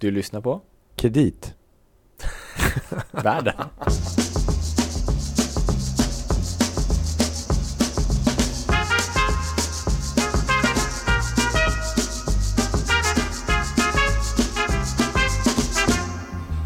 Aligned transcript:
Du 0.00 0.10
lyssnar 0.10 0.40
på 0.40 0.60
Kredit. 0.96 1.54
Världen. 3.10 3.54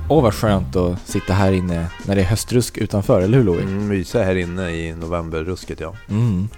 Åh 0.09 0.23
vad 0.23 0.35
skönt 0.35 0.77
att 0.77 1.09
sitta 1.09 1.33
här 1.33 1.53
inne 1.53 1.87
när 2.07 2.15
det 2.15 2.21
är 2.21 2.27
höstrusk 2.27 2.79
utanför, 2.79 3.21
eller 3.21 3.39
hur 3.39 3.45
Louis? 3.45 3.63
Mm, 3.63 3.89
mysa 3.89 4.23
här 4.23 4.35
inne 4.37 4.71
i 4.71 4.95
novemberrusket 4.95 5.81
ja. 5.81 5.95
Mm. 6.09 6.49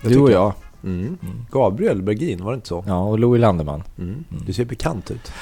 Det 0.00 0.08
Du 0.08 0.18
och 0.18 0.30
jag. 0.30 0.52
Mm. 0.84 1.18
Mm. 1.22 1.46
Gabriel 1.50 2.02
Bergin, 2.02 2.44
var 2.44 2.52
det 2.52 2.54
inte 2.54 2.68
så? 2.68 2.84
Ja, 2.86 3.02
och 3.02 3.18
Louis 3.18 3.40
Landeman. 3.40 3.82
Mm. 3.98 4.24
Du 4.46 4.52
ser 4.52 4.64
bekant 4.64 5.10
ut. 5.10 5.32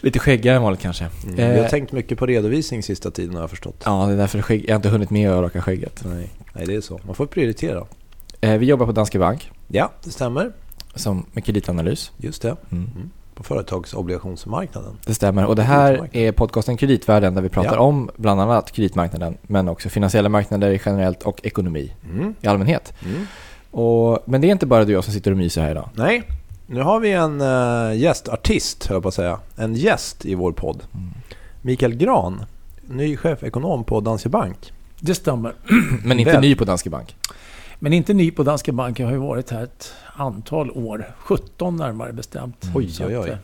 Lite 0.00 0.18
skäggigare 0.18 0.56
än 0.56 0.62
vanligt 0.62 0.80
kanske. 0.80 1.08
Mm. 1.26 1.38
Eh, 1.38 1.52
Vi 1.54 1.60
har 1.60 1.68
tänkt 1.68 1.92
mycket 1.92 2.18
på 2.18 2.26
redovisning 2.26 2.82
sista 2.82 3.10
tiden 3.10 3.34
har 3.34 3.40
jag 3.42 3.50
förstått. 3.50 3.82
Ja, 3.84 4.06
det 4.06 4.12
är 4.12 4.16
därför 4.16 4.42
skägg... 4.42 4.64
jag 4.68 4.72
har 4.74 4.76
inte 4.76 4.88
hunnit 4.88 5.10
med 5.10 5.30
att 5.32 5.42
raka 5.42 5.62
skägget. 5.62 6.02
Nej. 6.04 6.30
Nej, 6.52 6.66
det 6.66 6.74
är 6.74 6.80
så. 6.80 7.00
Man 7.06 7.14
får 7.14 7.26
prioritera. 7.26 7.84
Eh, 8.40 8.58
vi 8.58 8.66
jobbar 8.66 8.86
på 8.86 8.92
Danske 8.92 9.18
Bank 9.18 9.50
Ja, 9.68 9.90
det 10.04 10.10
stämmer. 10.10 10.52
som 10.94 11.26
med 11.32 11.44
kreditanalys. 11.44 12.12
Just 12.16 12.42
det. 12.42 12.56
Mm. 12.72 12.90
På 13.34 13.42
företagsobligationsmarknaden. 13.42 14.92
Det 15.06 15.14
stämmer. 15.14 15.46
Och 15.46 15.56
det 15.56 15.62
här 15.62 16.08
är 16.12 16.32
podcasten 16.32 16.76
Kreditvärlden 16.76 17.34
där 17.34 17.42
vi 17.42 17.48
pratar 17.48 17.74
Ja. 17.74 17.80
om 17.80 18.10
bland 18.16 18.40
annat 18.40 18.72
kreditmarknaden 18.72 19.36
men 19.42 19.68
också 19.68 19.88
finansiella 19.88 20.28
marknader 20.28 20.80
generellt 20.86 21.22
och 21.22 21.40
ekonomi 21.46 21.92
Mm. 22.12 22.34
i 22.40 22.46
allmänhet. 22.46 22.92
Mm. 23.04 23.26
Och, 23.70 24.18
men 24.24 24.40
det 24.40 24.46
är 24.46 24.52
inte 24.52 24.66
bara 24.66 24.84
du 24.84 24.92
och 24.92 24.96
jag 24.96 25.04
som 25.04 25.12
sitter 25.14 25.30
och 25.30 25.36
myser 25.36 25.62
här 25.62 25.70
idag. 25.70 25.88
Nej, 25.94 26.22
nu 26.70 26.82
har 26.82 27.00
vi 27.00 27.12
en 27.12 27.40
uh, 27.40 27.96
gästartist, 27.98 28.86
höll 28.86 28.94
jag 28.96 29.02
på 29.02 29.08
att 29.08 29.14
säga. 29.14 29.38
En 29.56 29.74
gäst 29.74 30.24
i 30.26 30.34
vår 30.34 30.52
podd. 30.52 30.82
Mm. 30.94 31.10
Mikael 31.62 31.94
Gran, 31.94 32.44
ny 32.88 33.16
chefekonom 33.16 33.84
på 33.84 34.00
Danske 34.00 34.28
Bank. 34.28 34.72
Det 35.00 35.14
stämmer. 35.14 35.52
Men 36.04 36.18
inte 36.20 36.32
Väl. 36.32 36.40
ny 36.40 36.54
på 36.54 36.64
Danske 36.64 36.90
Bank. 36.90 37.16
Men 37.78 37.92
inte 37.92 38.14
ny 38.14 38.30
på 38.30 38.42
Danske 38.42 38.72
Bank. 38.72 39.00
Jag 39.00 39.06
har 39.06 39.12
ju 39.12 39.18
varit 39.18 39.50
här 39.50 39.62
ett 39.64 39.92
antal 40.16 40.70
år. 40.70 41.14
17 41.18 41.76
närmare 41.76 42.12
bestämt. 42.12 42.64
Mm. 42.64 42.76
Oj, 42.76 42.88
Så 42.88 43.04
oj, 43.06 43.18
oj. 43.18 43.28
eh, 43.30 43.36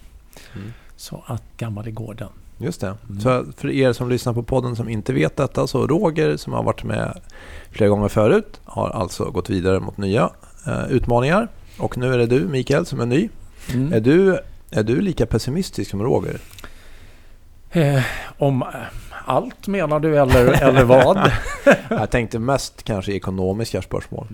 Mm. 0.56 0.72
Så 0.96 1.22
att 1.26 1.42
gammal 1.56 1.88
i 1.88 1.90
gården. 1.90 2.28
Just 2.58 2.80
det. 2.80 2.94
Mm. 3.08 3.20
Så 3.20 3.44
för 3.56 3.70
er 3.70 3.92
som 3.92 4.08
lyssnar 4.08 4.32
på 4.32 4.42
podden 4.42 4.76
som 4.76 4.88
inte 4.88 5.12
vet 5.12 5.36
detta 5.36 5.66
så 5.66 5.86
Roger 5.86 6.36
som 6.36 6.52
har 6.52 6.62
varit 6.62 6.84
med 6.84 7.20
flera 7.70 7.88
gånger 7.90 8.08
förut 8.08 8.60
har 8.64 8.88
alltså 8.90 9.30
gått 9.30 9.50
vidare 9.50 9.80
mot 9.80 9.96
nya 9.96 10.30
eh, 10.66 10.86
utmaningar. 10.90 11.48
Och 11.78 11.98
nu 11.98 12.14
är 12.14 12.18
det 12.18 12.26
du 12.26 12.40
Mikael 12.40 12.86
som 12.86 13.00
är 13.00 13.06
ny. 13.06 13.28
Mm. 13.74 13.92
Är, 13.92 14.00
du, 14.00 14.38
är 14.70 14.82
du 14.82 15.00
lika 15.00 15.26
pessimistisk 15.26 15.90
som 15.90 16.02
Roger? 16.02 16.38
Eh, 17.70 18.02
om 18.38 18.62
eh, 18.62 18.68
allt 19.24 19.66
menar 19.66 20.00
du 20.00 20.18
eller, 20.18 20.62
eller 20.62 20.84
vad? 21.04 21.32
Jag 21.90 22.10
tänkte 22.10 22.38
mest 22.38 22.82
kanske 22.82 23.12
ekonomiska 23.12 23.82
spörsmål. 23.82 24.26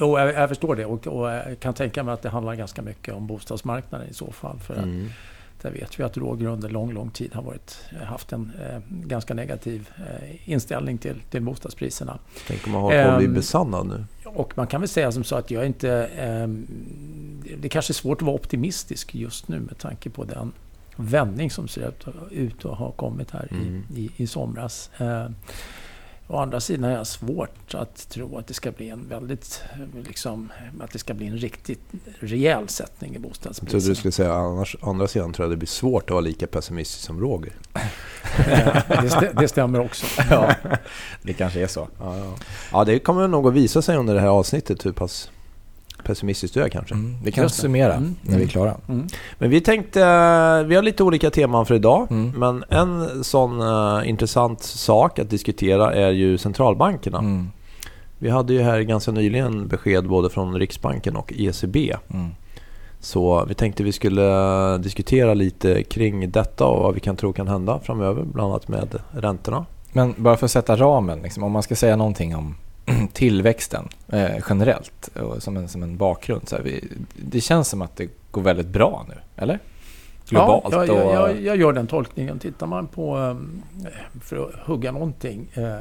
Jo, 0.00 0.18
jag, 0.18 0.34
jag 0.34 0.48
förstår 0.48 0.76
det 0.76 0.84
och, 0.84 1.06
och 1.06 1.30
jag 1.30 1.60
kan 1.60 1.74
tänka 1.74 2.02
mig 2.02 2.14
att 2.14 2.22
det 2.22 2.28
handlar 2.28 2.54
ganska 2.54 2.82
mycket 2.82 3.14
om 3.14 3.26
bostadsmarknaden 3.26 4.08
i 4.10 4.14
så 4.14 4.32
fall. 4.32 4.58
För 4.58 4.74
att 4.74 4.82
Mm. 4.82 5.10
Där 5.66 5.72
vet 5.80 5.98
vi 6.00 6.04
att 6.04 6.16
Roger 6.16 6.46
under 6.46 6.68
lång, 6.68 6.92
lång 6.92 7.10
tid 7.10 7.34
har 7.34 7.42
varit, 7.42 7.78
haft 8.04 8.32
en 8.32 8.52
eh, 8.60 8.78
ganska 8.88 9.34
negativ 9.34 9.88
eh, 9.98 10.50
inställning 10.50 10.98
till, 10.98 11.20
till 11.30 11.42
bostadspriserna. 11.42 12.18
Tänk 12.46 12.66
om 12.66 12.72
man 12.72 12.82
håller 12.82 13.10
på 13.10 13.16
bli 13.16 13.26
Ehm, 13.26 13.34
besannad 13.34 13.86
nu. 13.86 14.04
Och 14.24 14.52
man 14.56 14.66
kan 14.66 14.80
väl 14.80 14.88
säga 14.88 15.12
som 15.12 15.24
så 15.24 15.36
att 15.36 15.50
jag 15.50 15.66
inte... 15.66 16.10
ehm, 16.16 16.66
det 17.58 17.68
kanske 17.68 17.90
är 17.90 17.94
svårt 17.94 18.22
att 18.22 18.26
vara 18.26 18.36
optimistisk 18.36 19.14
just 19.14 19.48
nu 19.48 19.60
med 19.60 19.78
tanke 19.78 20.10
på 20.10 20.24
den 20.24 20.52
vändning 20.96 21.50
som 21.50 21.68
ser 21.68 21.88
ut, 21.88 22.04
ut 22.30 22.64
att 22.64 22.78
ha 22.78 22.90
kommit 22.90 23.30
här 23.30 23.48
Mm. 23.50 23.82
i, 23.94 24.00
i, 24.00 24.10
i 24.16 24.26
somras. 24.26 24.90
Å 26.28 26.38
andra 26.38 26.60
sidan 26.60 26.84
har 26.84 26.90
jag 26.90 27.06
svårt 27.06 27.74
att 27.74 28.08
tro 28.08 28.38
att 28.38 28.46
det 28.46 28.54
ska 28.54 28.70
bli 28.70 28.90
en 28.90 29.08
väldigt... 29.08 29.62
Liksom, 30.06 30.52
att 30.80 30.92
det 30.92 30.98
ska 30.98 31.14
bli 31.14 31.26
en 31.26 31.38
riktigt 31.38 31.80
rejäl 32.20 32.68
sättning 32.68 33.10
i 33.10 33.14
Jag 33.14 33.22
trodde 33.22 33.28
bostadspriserna. 33.28 33.88
du 33.88 33.94
skulle 33.94 34.12
säga 34.12 34.32
annars, 34.32 34.76
andra 34.80 35.08
sidan 35.08 35.32
tror 35.32 35.44
jag 35.44 35.52
det 35.52 35.56
blir 35.56 35.68
svårt 35.68 36.02
att 36.04 36.10
vara 36.10 36.20
lika 36.20 36.46
pessimistisk 36.46 37.04
som 37.04 37.20
Roger. 37.20 37.52
Det, 39.02 39.10
stä, 39.10 39.32
det 39.40 39.48
stämmer 39.48 39.80
också. 39.80 40.06
Ja, 40.30 40.54
det 41.22 41.32
kanske 41.32 41.60
är 41.60 41.66
så. 41.66 41.88
Ja, 41.98 42.18
ja. 42.18 42.34
ja, 42.72 42.84
det 42.84 42.98
kommer 42.98 43.28
nog 43.28 43.46
att 43.46 43.54
visa 43.54 43.82
sig 43.82 43.96
under 43.96 44.14
det 44.14 44.20
här 44.20 44.28
avsnittet 44.28 44.86
hur 44.86 44.92
pass 44.92 45.30
pessimistisk 46.06 46.54
du 46.54 46.62
är 46.62 46.68
kanske. 46.68 46.94
Mm. 46.94 47.16
Vi 47.24 47.32
kan 47.32 47.50
summera 47.50 47.94
Mm. 47.94 48.16
när 48.22 48.38
vi 48.38 48.44
är 48.44 48.48
klara. 48.48 48.74
Mm. 48.88 49.06
Men 49.38 49.50
vi 49.50 49.60
tänkte, 49.60 50.00
eh, 50.00 50.62
vi 50.66 50.74
har 50.74 50.82
lite 50.82 51.02
olika 51.02 51.30
teman 51.30 51.66
för 51.66 51.74
idag. 51.74 52.06
Mm. 52.10 52.30
Men 52.30 52.64
en 52.68 53.24
sån 53.24 53.60
eh, 53.60 54.08
intressant 54.08 54.62
sak 54.62 55.18
att 55.18 55.30
diskutera 55.30 55.94
är 55.94 56.10
ju 56.10 56.38
centralbankerna. 56.38 57.18
Mm. 57.18 57.50
Vi 58.18 58.30
hade 58.30 58.52
ju 58.52 58.62
här 58.62 58.80
ganska 58.80 59.10
nyligen 59.10 59.68
besked 59.68 60.08
både 60.08 60.30
från 60.30 60.58
Riksbanken 60.58 61.16
och 61.16 61.32
ECB. 61.36 61.96
Mm. 62.14 62.30
Så 63.00 63.44
vi 63.44 63.54
tänkte 63.54 63.82
vi 63.82 63.92
skulle 63.92 64.22
eh, 64.72 64.78
diskutera 64.78 65.34
lite 65.34 65.82
kring 65.82 66.30
detta 66.30 66.64
och 66.66 66.82
vad 66.82 66.94
vi 66.94 67.00
kan 67.00 67.16
tro 67.16 67.32
kan 67.32 67.48
hända 67.48 67.80
framöver. 67.82 68.22
Bland 68.22 68.50
annat 68.50 68.68
med 68.68 68.98
räntorna. 69.10 69.66
Men 69.92 70.14
bara 70.16 70.36
för 70.36 70.44
att 70.44 70.50
sätta 70.50 70.76
ramen, 70.76 71.18
liksom, 71.22 71.42
om 71.42 71.52
man 71.52 71.62
ska 71.62 71.76
säga 71.76 71.96
någonting 71.96 72.36
om 72.36 72.54
tillväxten 73.12 73.88
eh, 74.08 74.36
generellt 74.48 75.08
och 75.16 75.42
som 75.42 75.56
en, 75.56 75.68
som 75.68 75.82
en 75.82 75.96
bakgrund. 75.96 76.48
Så 76.48 76.56
här, 76.56 76.62
vi, 76.62 76.84
det 77.16 77.40
känns 77.40 77.68
som 77.68 77.82
att 77.82 77.96
det 77.96 78.08
går 78.30 78.42
väldigt 78.42 78.66
bra 78.68 79.06
nu, 79.08 79.14
eller? 79.36 79.58
Globalt 80.28 80.64
ja, 80.70 80.84
jag, 80.86 80.96
jag, 80.96 81.06
och... 81.06 81.30
jag, 81.30 81.40
jag 81.42 81.56
gör 81.56 81.72
den 81.72 81.86
tolkningen. 81.86 82.38
Tittar 82.38 82.66
man 82.66 82.86
på, 82.86 83.16
ehm, 83.16 83.62
för 84.22 84.36
att 84.48 84.54
hugga 84.66 84.92
någonting, 84.92 85.48
eh, 85.54 85.76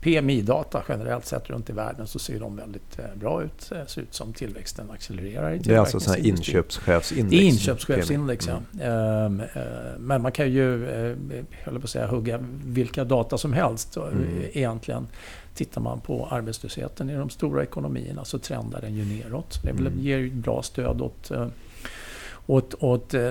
PMI-data 0.00 0.82
generellt 0.88 1.26
sett 1.26 1.50
runt 1.50 1.70
i 1.70 1.72
världen 1.72 2.06
så 2.06 2.18
ser 2.18 2.40
de 2.40 2.56
väldigt 2.56 2.98
eh, 2.98 3.04
bra 3.14 3.42
ut. 3.42 3.66
Det 3.70 3.90
ser 3.90 4.00
ut 4.02 4.14
som 4.14 4.32
tillväxten 4.32 4.90
accelererar 4.90 5.52
i 5.52 5.58
Det 5.58 5.74
är 5.74 5.78
alltså 5.78 6.00
sån 6.00 6.16
inköpschefsindex. 6.18 7.30
Det 7.30 7.36
är 7.36 7.48
inköpschefsindex, 7.48 8.48
Mm. 8.48 8.62
ja. 8.80 8.84
Ehm, 8.84 9.40
eh, 9.40 9.46
Men 9.98 10.22
man 10.22 10.32
kan 10.32 10.52
ju, 10.52 10.88
eh, 10.88 11.16
jag 11.64 11.74
på 11.74 11.84
att 11.84 11.90
säga, 11.90 12.06
hugga 12.06 12.38
vilka 12.64 13.04
data 13.04 13.38
som 13.38 13.52
helst. 13.52 13.96
eh, 13.96 14.02
Mm. 14.02 14.42
Egentligen 14.52 15.06
tittar 15.54 15.80
man 15.80 16.00
på 16.00 16.26
arbetslösheten 16.30 17.10
i 17.10 17.14
de 17.16 17.30
stora 17.30 17.62
ekonomierna 17.62 18.24
så 18.24 18.38
trendar 18.38 18.80
den 18.80 18.94
ju 18.94 19.04
neråt. 19.04 19.58
Det 19.62 19.70
Mm. 19.70 19.92
ger 20.00 20.18
ju 20.18 20.30
bra 20.30 20.62
stöd 20.62 21.00
åt, 21.00 21.30
eh, 21.30 21.46
åt, 22.46 22.74
åt 22.80 23.14
eh, 23.14 23.30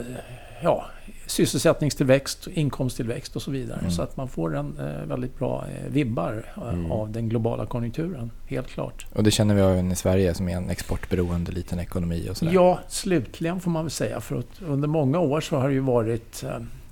ja, 0.63 0.85
sysselsättningstillväxt, 1.27 2.47
inkomsttillväxt 2.53 3.35
och 3.35 3.41
så 3.41 3.51
vidare. 3.51 3.79
Mm. 3.79 3.91
Så 3.91 4.01
att 4.01 4.17
man 4.17 4.27
får 4.27 4.55
en 4.55 4.77
eh, 4.79 5.05
väldigt 5.07 5.39
bra 5.39 5.65
vibbar 5.89 6.45
Mm. 6.69 6.91
av 6.91 7.11
den 7.11 7.29
globala 7.29 7.65
konjunkturen, 7.65 8.31
helt 8.47 8.67
klart. 8.67 9.05
Och 9.13 9.23
det 9.23 9.31
känner 9.31 9.55
vi 9.55 9.61
även 9.61 9.91
i 9.91 9.95
Sverige 9.95 10.33
som 10.33 10.49
är 10.49 10.57
en 10.57 10.69
exportberoende 10.69 11.51
liten 11.51 11.79
ekonomi 11.79 12.27
och 12.31 12.37
sådär. 12.37 12.51
Ja, 12.53 12.79
slutligen 12.87 13.59
får 13.59 13.71
man 13.71 13.83
väl 13.83 13.91
säga. 13.91 14.21
För 14.21 14.35
att 14.39 14.61
under 14.67 14.87
många 14.87 15.19
år 15.19 15.41
så 15.41 15.57
har 15.57 15.67
det 15.67 15.73
ju 15.73 15.79
varit 15.79 16.43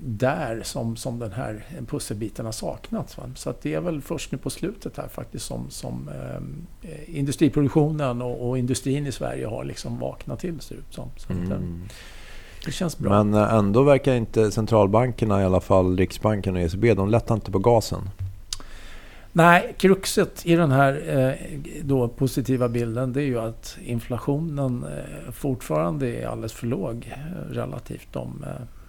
där 0.03 0.61
som, 0.63 0.95
som 0.95 1.19
den 1.19 1.31
här 1.31 1.63
pusselbiten 1.87 2.45
har 2.45 2.51
saknats. 2.51 3.17
Va? 3.17 3.23
Så 3.35 3.49
att 3.49 3.61
det 3.61 3.73
är 3.73 3.81
väl 3.81 4.01
först 4.01 4.31
nu 4.31 4.37
på 4.37 4.49
slutet 4.49 4.97
här 4.97 5.07
faktiskt 5.07 5.45
som, 5.45 5.69
som 5.69 6.09
eh, 6.09 7.17
industriproduktionen 7.17 8.21
och, 8.21 8.49
och 8.49 8.57
industrin 8.57 9.07
i 9.07 9.11
Sverige 9.11 9.45
har 9.47 9.63
liksom 9.63 9.99
vaknat 9.99 10.39
till 10.39 10.59
ser 10.59 10.75
ut 10.75 10.93
som. 10.93 11.09
Så 11.17 11.33
att, 11.33 11.39
eh, 11.39 11.45
Mm. 11.45 11.81
det 12.65 12.71
känns 12.71 12.97
bra. 12.97 13.23
Men 13.23 13.43
eh, 13.43 13.53
ändå 13.53 13.83
verkar 13.83 14.13
inte 14.13 14.51
centralbankerna, 14.51 15.41
i 15.41 15.45
alla 15.45 15.61
fall 15.61 15.97
Riksbanken 15.97 16.55
och 16.55 16.61
ECB, 16.61 16.93
de 16.93 17.09
lättar 17.09 17.35
inte 17.35 17.51
på 17.51 17.59
gasen. 17.59 18.09
Nej, 19.33 19.75
kruxet 19.77 20.45
i 20.45 20.55
den 20.55 20.71
här 20.71 21.17
eh, 21.19 21.59
då 21.83 22.07
positiva 22.07 22.69
bilden 22.69 23.13
det 23.13 23.21
är 23.21 23.25
ju 23.25 23.39
att 23.39 23.77
inflationen 23.83 24.85
fortfarande 25.31 26.07
är 26.07 26.27
alldeles 26.27 26.53
för 26.53 26.67
låg 26.67 27.13
relativt 27.51 28.07
de, 28.13 28.45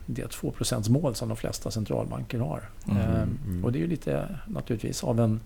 det 0.06 0.30
2 0.30 0.52
mål 0.88 1.14
som 1.14 1.28
de 1.28 1.36
flesta 1.36 1.70
centralbanker 1.70 2.38
har. 2.38 2.70
Mm, 2.88 3.02
Eh, 3.02 3.22
mm. 3.22 3.64
Och 3.64 3.72
det 3.72 3.78
är 3.78 3.80
ju 3.80 3.86
lite 3.86 4.28
naturligtvis 4.46 5.04
av 5.04 5.20
en, 5.20 5.40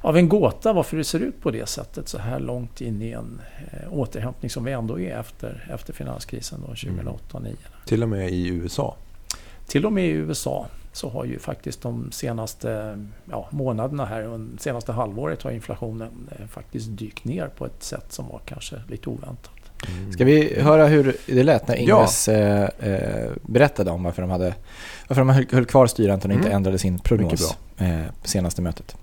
av 0.00 0.16
en 0.16 0.28
gåta 0.28 0.72
varför 0.72 0.96
det 0.96 1.04
ser 1.04 1.20
ut 1.20 1.40
på 1.40 1.50
det 1.50 1.68
sättet 1.68 2.08
så 2.08 2.18
här 2.18 2.40
långt 2.40 2.80
in 2.80 3.02
i 3.02 3.10
en 3.10 3.40
eh, 3.72 3.92
återhämtning 3.92 4.50
som 4.50 4.64
vi 4.64 4.72
ändå 4.72 5.00
är 5.00 5.18
efter, 5.18 5.68
efter 5.74 5.92
finanskrisen 5.92 6.60
då 6.66 6.72
2008-2009. 6.72 7.56
Till 7.84 8.02
och 8.02 8.08
med 8.08 8.30
i 8.30 8.48
USA. 8.48 8.96
Till 9.66 9.86
och 9.86 9.92
med 9.92 10.06
i 10.06 10.10
USA 10.10 10.66
så 10.92 11.08
har 11.08 11.24
ju 11.24 11.38
faktiskt 11.38 11.82
de 11.82 12.12
senaste 12.12 12.98
ja, 13.30 13.48
månaderna 13.50 14.04
här, 14.04 14.28
och 14.28 14.40
det 14.40 14.62
senaste 14.62 14.92
halvåret 14.92 15.42
har 15.42 15.50
inflationen 15.50 16.28
eh, 16.38 16.46
faktiskt 16.46 16.98
dykt 16.98 17.24
ner 17.24 17.48
på 17.48 17.66
ett 17.66 17.82
sätt 17.82 18.12
som 18.12 18.28
var 18.28 18.40
kanske 18.44 18.82
lite 18.88 19.10
oväntat. 19.10 19.61
Mm. 19.88 20.12
Ska 20.12 20.24
vi 20.24 20.60
höra 20.60 20.86
hur 20.86 21.16
det 21.26 21.42
lät 21.42 21.68
när 21.68 21.76
Ja. 21.76 21.80
Ingves 21.80 22.28
eh, 22.28 22.68
eh, 22.80 23.30
berättade 23.42 23.90
om 23.90 24.02
varför 24.02 24.22
de, 24.22 24.30
hade, 24.30 24.54
varför 25.08 25.20
de 25.20 25.28
höll, 25.50 25.66
kvar 25.66 25.86
styrräntan 25.86 26.30
och 26.30 26.34
inte 26.36 26.48
Mm. 26.48 26.56
ändrade 26.56 26.78
sin 26.78 26.98
prognos 26.98 27.56
eh, 27.78 28.00
på 28.22 28.28
senaste 28.28 28.62
mötet? 28.62 28.96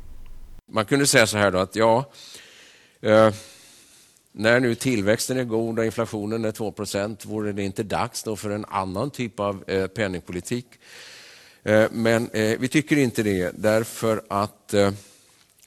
Man 0.72 0.86
kunde 0.86 1.08
säga 1.08 1.28
så 1.28 1.38
här 1.38 1.52
då 1.52 1.58
att 1.60 1.76
ja, 1.76 2.12
eh, 3.02 3.34
när 4.32 4.60
nu 4.60 4.76
tillväxten 4.76 5.38
är 5.38 5.44
god 5.44 5.80
och 5.80 5.86
inflationen 5.86 6.46
är 6.46 6.52
2% 6.52 7.28
vore 7.28 7.52
det 7.52 7.64
inte 7.64 7.84
dags 7.84 8.24
då 8.24 8.36
för 8.36 8.50
en 8.50 8.66
annan 8.66 9.10
typ 9.12 9.40
av 9.40 9.64
eh, 9.68 9.88
penningpolitik? 9.88 10.66
Men 11.92 12.30
vi 12.34 12.68
tycker 12.68 12.98
inte 12.98 13.24
det 13.24 13.52
därför 13.56 14.22
att 14.28 14.74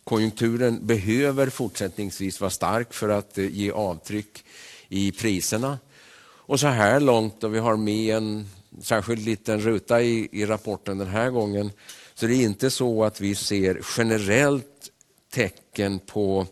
konjunkturen 0.05 0.87
behöver 0.87 1.47
fortsättningsvis 1.47 2.41
vara 2.41 2.51
stark 2.51 2.95
för 2.95 3.09
att 3.09 3.37
ge 3.37 3.71
avtryck 3.71 4.45
i 4.93 5.13
priserna. 5.13 5.79
Och 6.25 6.61
så 6.61 6.67
här 6.67 7.01
långt, 7.01 7.45
och 7.45 7.55
vi 7.55 7.59
har 7.59 7.77
med 7.77 8.17
en 8.17 8.47
särskild 8.83 9.25
liten 9.25 9.61
ruta 9.61 10.03
i, 10.03 10.29
i 10.33 10.47
rapporten 10.47 10.99
den 10.99 11.09
här 11.09 11.31
gången, 11.31 11.71
så 12.15 12.27
det 12.27 12.35
är 12.35 12.43
inte 12.43 12.71
så 12.71 13.05
att 13.05 13.21
vi 13.21 13.35
ser 13.35 13.81
generellt 13.97 14.91
tecken 15.35 15.99
på 15.99 16.47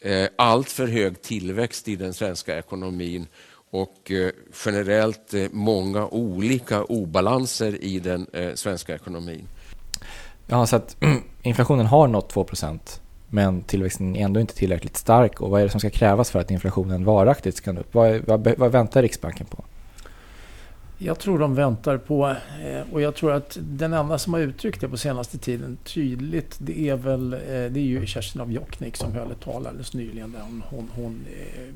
eh, 0.00 0.28
allt 0.36 0.70
för 0.70 0.86
hög 0.86 1.22
tillväxt 1.22 1.88
i 1.88 1.96
den 1.96 2.14
svenska 2.14 2.58
ekonomin 2.58 3.26
och 3.70 4.10
eh, 4.10 4.30
generellt 4.64 5.34
eh, 5.34 5.46
många 5.52 6.06
olika 6.06 6.84
obalanser 6.84 7.84
i 7.84 7.98
den 7.98 8.26
eh, 8.32 8.54
svenska 8.54 8.94
ekonomin. 8.94 9.48
Ja, 10.46 10.66
så 10.66 10.76
att 10.76 10.96
inflationen 11.42 11.86
har 11.86 12.08
nått 12.08 12.28
2 12.28 12.46
men 13.30 13.62
tillväxten 13.62 14.16
är 14.16 14.24
ändå 14.24 14.40
inte 14.40 14.54
tillräckligt 14.54 14.96
stark. 14.96 15.40
Och 15.40 15.50
vad 15.50 15.60
är 15.60 15.64
det 15.64 15.70
som 15.70 15.80
ska 15.80 15.90
krävas 15.90 16.30
för 16.30 16.38
att 16.38 16.50
inflationen 16.50 17.04
varaktigt 17.04 17.56
ska 17.56 17.70
upp? 17.72 17.94
Vad, 17.94 18.20
vad, 18.26 18.48
vad 18.58 18.72
väntar 18.72 19.02
Riksbanken 19.02 19.46
på? 19.46 19.64
Jag 20.98 21.18
tror 21.18 21.38
de 21.38 21.54
väntar 21.54 21.98
på, 21.98 22.28
eh, 22.64 22.92
och 22.92 23.00
jag 23.00 23.14
tror 23.14 23.32
att 23.32 23.58
den 23.60 23.92
enda 23.92 24.18
som 24.18 24.34
har 24.34 24.40
uttryckt 24.40 24.80
det 24.80 24.88
på 24.88 24.96
senaste 24.96 25.38
tiden 25.38 25.78
tydligt, 25.84 26.56
det 26.58 26.88
är 26.88 26.96
väl 26.96 27.32
eh, 27.32 27.38
det 27.48 27.76
är 27.76 27.78
ju 27.78 28.06
Kerstin 28.06 28.40
av 28.40 28.52
Jokknik 28.52 28.96
som 28.96 29.12
höll 29.12 29.30
ett 29.30 29.40
tal 29.40 29.66
alldeles 29.66 29.94
nyligen 29.94 30.32
där 30.32 30.40
hon, 30.40 30.62
hon, 30.70 30.90
hon 30.94 31.24
eh, 31.26 31.74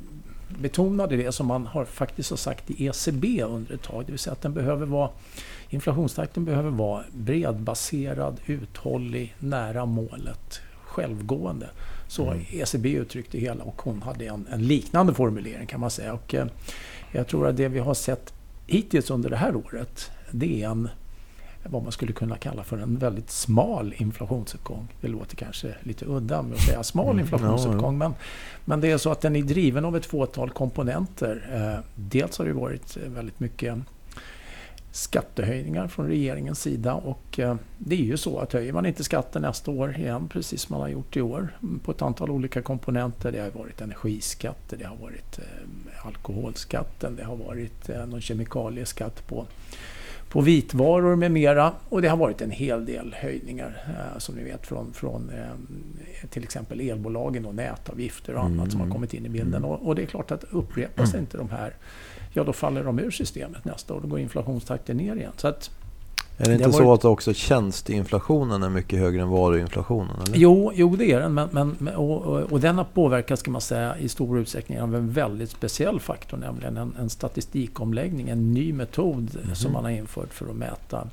betonade 0.58 1.16
det 1.16 1.32
som 1.32 1.46
man 1.46 1.66
har 1.66 1.84
faktiskt 1.84 2.30
har 2.30 2.36
sagt 2.36 2.70
i 2.70 2.86
ECB 2.86 3.42
under 3.42 3.74
ett 3.74 3.82
tag, 3.82 4.04
det 4.06 4.12
vill 4.12 4.18
säga 4.18 4.32
att 4.32 4.42
den 4.42 4.54
behöver 4.54 4.86
vara, 4.86 5.10
inflationstakten 5.68 6.44
behöver 6.44 6.70
vara 6.70 7.04
bredbaserad, 7.12 8.40
uthållig, 8.46 9.34
nära 9.38 9.86
målet, 9.86 10.60
självgående. 10.90 11.70
Så 12.08 12.30
mm. 12.30 12.44
ECB 12.50 12.92
uttryckte 12.92 13.38
hela 13.38 13.64
och 13.64 13.82
hon 13.82 14.02
hade 14.02 14.26
en, 14.26 14.46
en 14.50 14.66
liknande 14.66 15.14
formulering 15.14 15.66
kan 15.66 15.80
man 15.80 15.90
säga. 15.90 16.12
Och, 16.12 16.34
jag 17.12 17.26
tror 17.26 17.46
att 17.46 17.56
det 17.56 17.68
vi 17.68 17.78
har 17.78 17.94
sett 17.94 18.32
hittills 18.66 19.10
under 19.10 19.30
det 19.30 19.36
här 19.36 19.56
året, 19.56 20.10
det 20.30 20.62
är 20.62 20.68
en 20.68 20.88
vad 21.64 21.82
man 21.82 21.92
skulle 21.92 22.12
kunna 22.12 22.36
kalla 22.36 22.64
för 22.64 22.78
en 22.78 22.96
väldigt 22.96 23.30
smal 23.30 23.94
inflationsuppgång. 23.96 24.88
Det 25.00 25.08
låter 25.08 25.36
kanske 25.36 25.74
lite 25.82 26.04
udda 26.04 26.42
med 26.42 26.52
att 26.52 26.62
säga 26.62 26.82
smal 26.82 27.06
mm. 27.06 27.20
inflationsuppgång. 27.20 27.98
Men, 27.98 28.14
men 28.64 28.80
det 28.80 28.90
är 28.90 28.98
så 28.98 29.10
att 29.10 29.20
den 29.20 29.36
är 29.36 29.42
driven 29.42 29.84
av 29.84 29.96
ett 29.96 30.06
fåtal 30.06 30.50
komponenter. 30.50 31.50
Eh, 31.52 31.84
dels 31.94 32.38
har 32.38 32.44
det 32.44 32.52
varit 32.52 32.96
väldigt 32.96 33.40
mycket 33.40 33.78
skattehöjningar 34.92 35.88
från 35.88 36.06
regeringens 36.06 36.62
sida 36.62 36.94
och 36.94 37.38
eh, 37.38 37.56
det 37.78 37.94
är 37.94 38.04
ju 38.04 38.16
så 38.16 38.38
att 38.38 38.52
höjer 38.52 38.72
man 38.72 38.86
inte 38.86 39.04
skatten 39.04 39.42
nästa 39.42 39.70
år 39.70 39.96
igen, 39.96 40.28
precis 40.28 40.62
som 40.62 40.74
man 40.74 40.80
har 40.80 40.88
gjort 40.88 41.16
i 41.16 41.20
år, 41.20 41.48
på 41.84 41.90
ett 41.90 42.02
antal 42.02 42.30
olika 42.30 42.62
komponenter. 42.62 43.32
Det 43.32 43.40
har 43.40 43.50
varit 43.50 43.80
energiskatter, 43.80 44.76
det 44.76 44.84
har 44.84 44.96
varit 44.96 45.38
eh, 45.38 46.06
alkoholskatten, 46.06 47.16
det 47.16 47.24
har 47.24 47.36
varit 47.36 47.88
eh, 47.88 48.06
någon 48.06 48.20
kemikalieskatt 48.20 49.26
på, 49.26 49.46
på 50.28 50.40
vitvaror 50.40 51.16
med 51.16 51.30
mera 51.32 51.72
och 51.88 52.02
det 52.02 52.08
har 52.08 52.16
varit 52.16 52.40
en 52.40 52.50
hel 52.50 52.86
del 52.86 53.14
höjningar 53.18 53.76
som 54.18 54.34
ni 54.34 54.44
vet 54.44 54.66
från, 54.66 54.92
från 54.92 55.30
till 56.30 56.42
exempel 56.42 56.80
elbolagen 56.80 57.46
och 57.46 57.54
nätavgifter 57.54 58.34
och 58.34 58.40
annat 58.40 58.58
mm. 58.58 58.70
som 58.70 58.80
har 58.80 58.86
mm. 58.86 58.94
kommit 58.94 59.14
in 59.14 59.26
i 59.26 59.28
bilden. 59.28 59.54
Mm. 59.54 59.70
Och, 59.70 59.86
och, 59.86 59.94
det 59.94 60.02
är 60.02 60.06
klart 60.06 60.30
att 60.30 60.44
upprepas 60.44 61.10
mm. 61.10 61.20
inte 61.20 61.36
de 61.36 61.50
här 61.50 61.74
ja 62.32 62.44
då 62.44 62.52
faller 62.52 62.84
de 62.84 62.98
ur 62.98 63.10
systemet 63.10 63.64
nästa 63.64 63.94
år. 63.94 64.00
Då 64.00 64.08
går 64.08 64.18
inflationstakten 64.18 64.96
ner 64.96 65.16
igen. 65.16 65.32
Så 65.36 65.48
att, 65.48 65.70
är 66.36 66.44
det 66.44 66.52
inte 66.52 66.66
det 66.66 66.72
så 66.72 66.84
varit... 66.84 66.98
att 66.98 67.04
också 67.04 67.34
tjänsteinflationen 67.34 68.62
är 68.62 68.68
mycket 68.68 68.98
högre 68.98 69.22
än 69.22 69.28
varuinflationen? 69.28 70.16
Eller? 70.26 70.38
Jo, 70.38 70.72
jo, 70.74 70.96
det 70.96 71.12
är 71.12 71.20
den. 71.20 71.34
Men, 71.34 71.76
men, 71.78 71.94
och, 71.94 72.22
och, 72.22 72.52
och 72.52 72.60
den 72.60 72.78
har 72.78 72.84
påverkats 72.84 73.42
kan 73.42 73.52
man 73.52 73.60
säga, 73.60 73.98
i 73.98 74.08
stor 74.08 74.38
utsträckning 74.38 74.80
av 74.80 74.96
en 74.96 75.10
väldigt 75.10 75.50
speciell 75.50 76.00
faktor, 76.00 76.36
nämligen 76.36 76.76
en, 76.76 76.94
en 77.00 77.10
statistikomläggning, 77.10 78.28
en 78.28 78.54
ny 78.54 78.72
metod 78.72 79.36
mm. 79.42 79.54
som 79.54 79.72
man 79.72 79.84
har 79.84 79.90
infört 79.90 80.34
för 80.34 80.50
att 80.50 80.56
mäta 80.56 81.08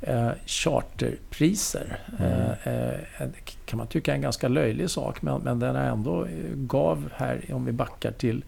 eh, 0.00 0.30
charterpriser. 0.46 1.98
Mm. 2.18 2.32
Eh, 2.64 3.22
eh, 3.22 3.28
kan 3.64 3.76
man 3.76 3.86
tycka 3.86 4.10
är 4.10 4.16
en 4.16 4.22
ganska 4.22 4.48
löjlig 4.48 4.90
sak, 4.90 5.22
men, 5.22 5.40
men 5.40 5.58
den 5.58 5.76
ändå 5.76 6.26
gav 6.54 7.08
här, 7.14 7.44
om 7.52 7.64
vi 7.64 7.72
backar 7.72 8.12
till 8.12 8.44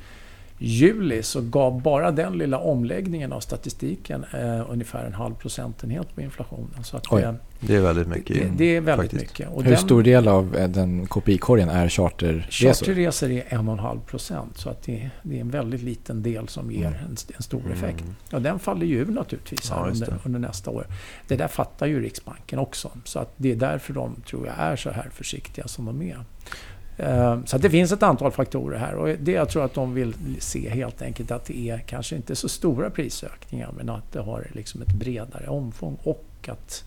juli 0.58 1.22
så 1.22 1.40
gav 1.40 1.82
bara 1.82 2.10
den 2.10 2.38
lilla 2.38 2.58
omläggningen 2.58 3.32
av 3.32 3.40
statistiken 3.40 4.24
eh, 4.34 4.70
ungefär 4.70 5.04
en 5.04 5.14
halv 5.14 5.34
procentenhet 5.34 6.14
på 6.14 6.20
inflationen. 6.20 6.84
Så 6.84 6.96
att 6.96 7.10
det, 7.10 7.34
det 7.60 7.76
är 7.76 7.80
väldigt 7.80 8.08
mycket. 8.08 8.36
Det, 8.36 8.50
det 8.56 8.76
är 8.76 8.80
väldigt 8.80 9.10
faktiskt. 9.10 9.32
mycket. 9.32 9.48
Och 9.54 9.62
Hur 9.62 9.70
den, 9.70 9.80
stor 9.80 10.02
del 10.02 10.28
av 10.28 10.56
eh, 10.56 10.68
den 10.68 11.06
KPI-korgen 11.06 11.68
är 11.68 11.88
charterresor? 11.88 12.72
Charterresor 12.72 13.30
är 13.30 13.44
en 13.48 13.68
och 13.68 13.72
en 13.74 13.78
halv 13.78 14.00
procent. 14.00 14.58
Så 14.58 14.70
att 14.70 14.82
det, 14.82 15.10
det, 15.22 15.36
är 15.36 15.40
en 15.40 15.50
väldigt 15.50 15.82
liten 15.82 16.22
del 16.22 16.48
som 16.48 16.70
ger 16.70 16.86
mm. 16.86 16.94
en, 16.94 17.16
en, 17.36 17.42
stor 17.42 17.60
mm. 17.60 17.72
effekt. 17.72 18.04
Och 18.32 18.42
den 18.42 18.58
faller 18.58 18.86
ju 18.86 18.98
ur 18.98 19.06
naturligtvis 19.06 19.70
ja, 19.70 19.86
under, 19.90 20.18
under, 20.24 20.40
nästa 20.40 20.70
år. 20.70 20.86
Det 21.28 21.36
där 21.36 21.48
fattar 21.48 21.86
ju 21.86 22.02
Riksbanken 22.02 22.58
också. 22.58 22.90
Så 23.04 23.18
att 23.18 23.32
det 23.36 23.52
är 23.52 23.56
därför 23.56 23.92
de, 23.94 24.16
tror 24.28 24.46
jag, 24.46 24.54
är 24.58 24.76
så 24.76 24.90
här 24.90 25.10
försiktiga 25.12 25.68
som 25.68 25.84
de 25.84 26.02
är. 26.02 26.24
Eh, 26.98 27.38
så 27.44 27.58
det 27.58 27.70
finns 27.70 27.92
ett 27.92 28.02
antal 28.02 28.30
faktorer 28.30 28.78
här 28.78 28.94
och 28.94 29.08
det 29.20 29.32
jag 29.32 29.48
tror 29.48 29.64
att 29.64 29.74
de 29.74 29.94
vill 29.94 30.14
se 30.38 30.68
helt 30.68 31.02
enkelt 31.02 31.30
att 31.30 31.44
det 31.44 31.70
är 31.70 31.78
kanske 31.78 32.16
inte 32.16 32.36
så 32.36 32.48
stora 32.48 32.90
prisökningar 32.90 33.70
men 33.76 33.88
att 33.88 34.12
det 34.12 34.20
har 34.20 34.46
liksom 34.52 34.82
ett 34.82 34.92
bredare 34.92 35.46
omfång 35.46 35.98
och 36.02 36.48
att 36.48 36.84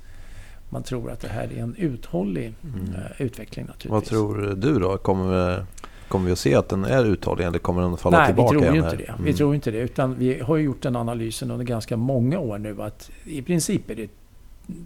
man 0.69 0.83
tror 0.83 1.11
att 1.11 1.19
det 1.19 1.27
här 1.27 1.53
är 1.53 1.61
en 1.61 1.75
uthållig 1.77 2.53
mm. 2.63 2.95
Eh, 2.95 3.21
utveckling 3.21 3.65
naturligtvis. 3.65 3.91
Vad 3.91 4.05
tror 4.05 4.55
du 4.57 4.79
då? 4.79 4.97
Kommer 4.97 5.55
vi, 5.55 5.63
kommer 6.07 6.25
vi 6.25 6.31
att 6.31 6.39
se 6.39 6.55
att 6.55 6.69
den 6.69 6.85
är 6.85 7.05
uthållig 7.05 7.45
eller 7.45 7.59
kommer 7.59 7.81
den 7.81 7.93
att 7.93 8.01
falla 8.01 8.17
Nej, 8.17 8.27
tillbaka? 8.27 8.57
Nej, 8.57 8.61
vi 8.61 8.69
tror 8.69 8.75
ju 8.75 8.83
inte 8.83 8.97
det. 8.97 9.09
Mm. 9.09 9.23
Vi 9.23 9.33
tror 9.33 9.55
inte 9.55 9.71
det. 9.71 9.77
Utan 9.77 10.15
vi 10.15 10.39
har 10.39 10.57
gjort 10.57 10.81
den 10.81 10.95
analysen 10.95 11.51
under 11.51 11.65
ganska 11.65 11.97
många 11.97 12.39
år 12.39 12.57
nu 12.57 12.81
att 12.81 13.11
i 13.23 13.41
princip 13.41 13.89
är 13.89 13.95
det 13.95 14.09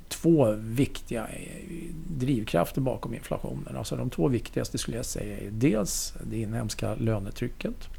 två 0.07 0.51
viktiga 0.51 1.27
eh, 1.27 1.93
drivkrafter 2.07 2.81
bakom 2.81 3.13
inflationen. 3.13 3.77
Alltså 3.77 3.95
de 3.95 4.09
två 4.09 4.27
viktigaste 4.27 4.77
skulle 4.77 4.97
jag 4.97 5.05
säga 5.05 5.37
är 5.37 5.49
dels 5.51 6.13
det 6.23 6.37
inhemska 6.37 6.95
lönetrycket. 6.95 7.89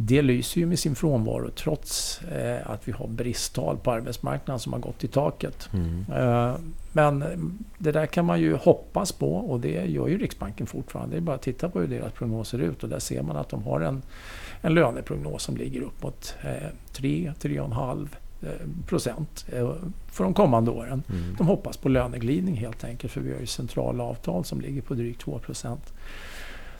Det 0.00 0.22
lyser 0.22 0.60
ju 0.60 0.66
med 0.66 0.78
sin 0.78 0.94
frånvaro 0.94 1.50
trots 1.50 2.22
eh, 2.22 2.70
att 2.70 2.88
vi 2.88 2.92
har 2.92 3.08
bristtal 3.08 3.76
på 3.76 3.92
arbetsmarknaden 3.92 4.60
som 4.60 4.72
har 4.72 4.80
gått 4.80 5.04
i 5.04 5.08
taket. 5.08 5.68
Mm. 5.72 6.04
Eh, 6.12 6.54
men 6.92 7.24
det 7.78 7.92
där 7.92 8.06
kan 8.06 8.24
man 8.24 8.40
ju 8.40 8.54
hoppas 8.54 9.12
på 9.12 9.34
och 9.34 9.60
det 9.60 9.86
gör 9.86 10.08
ju 10.08 10.18
Riksbanken 10.18 10.66
fortfarande. 10.66 11.16
Det 11.16 11.18
är 11.18 11.20
bara 11.20 11.36
att 11.36 11.42
titta 11.42 11.68
på 11.68 11.80
hur 11.80 11.86
deras 11.86 12.12
prognoser 12.12 12.58
ser 12.58 12.64
ut 12.64 12.82
och 12.82 12.88
där 12.88 12.98
ser 12.98 13.22
man 13.22 13.36
att 13.36 13.48
de 13.48 13.62
har 13.62 13.80
en, 13.80 14.02
en 14.60 14.74
löneprognos 14.74 15.42
som 15.42 15.56
ligger 15.56 15.80
upp 15.80 16.02
mot 16.02 16.34
eh, 16.42 16.68
3, 16.92 17.32
3,5 17.40 17.98
Eh, 18.00 18.27
procent 18.86 19.46
eh, 19.52 19.72
för 20.06 20.24
de 20.24 20.34
kommande 20.34 20.70
åren. 20.70 21.02
Mm. 21.08 21.36
De 21.38 21.46
hoppas 21.46 21.76
på 21.76 21.88
löneglidning 21.88 22.56
helt 22.56 22.84
enkelt 22.84 23.12
för 23.12 23.20
vi 23.20 23.32
har 23.32 23.40
ju 23.40 23.46
centrala 23.46 24.04
avtal 24.04 24.44
som 24.44 24.60
ligger 24.60 24.82
på 24.82 24.94
drygt 24.94 25.20
2 25.20 25.38
procent. 25.38 25.92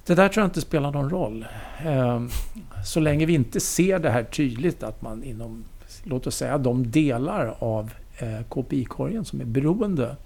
Det 0.07 0.15
där 0.15 0.29
tror 0.29 0.43
jag 0.43 0.49
inte 0.49 0.61
spelar 0.61 0.91
någon 0.91 1.11
roll. 1.11 1.47
Ehm, 1.85 2.29
så 2.87 3.01
länge 3.01 3.27
vi 3.27 3.35
inte 3.35 3.61
ser 3.61 3.99
det 3.99 4.11
här 4.11 4.25
tydligt 4.25 4.83
att 4.83 5.03
man 5.03 5.25
inom, 5.25 5.65
låt 6.05 6.27
oss 6.27 6.37
säga 6.37 6.59
de 6.59 6.91
delar 6.91 7.55
av 7.59 7.93
eh, 8.19 8.43
KPI-korgen 8.49 9.25
som 9.25 9.41
är 9.41 9.45
beroende 9.45 10.17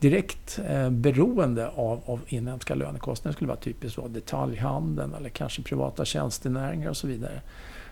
direkt 0.00 0.58
beroende 0.90 1.68
av, 1.68 2.00
av 2.06 2.20
inhemska 2.28 2.74
lönekostnader 2.74 3.34
skulle 3.34 3.48
vara 3.48 3.58
typiskt 3.58 3.96
då, 3.96 4.08
detaljhandeln 4.08 5.14
eller 5.14 5.28
kanske 5.28 5.62
privata 5.62 6.04
tjänstenäringar 6.04 6.90
och 6.90 6.96
så 6.96 7.06
vidare 7.06 7.40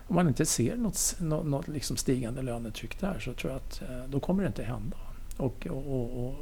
om 0.08 0.14
man 0.14 0.28
inte 0.28 0.46
ser 0.46 0.76
något, 0.76 1.16
något, 1.20 1.46
något 1.46 1.68
liksom 1.68 1.96
stigande 1.96 2.42
lönetryck 2.42 3.00
där 3.00 3.18
så 3.18 3.32
tror 3.32 3.52
jag 3.52 3.56
att 3.56 3.82
eh, 3.82 4.10
då 4.10 4.20
kommer 4.20 4.42
det 4.42 4.46
inte 4.46 4.62
hända. 4.62 4.96
Och, 5.36 5.66
och, 5.70 6.26
och, 6.26 6.34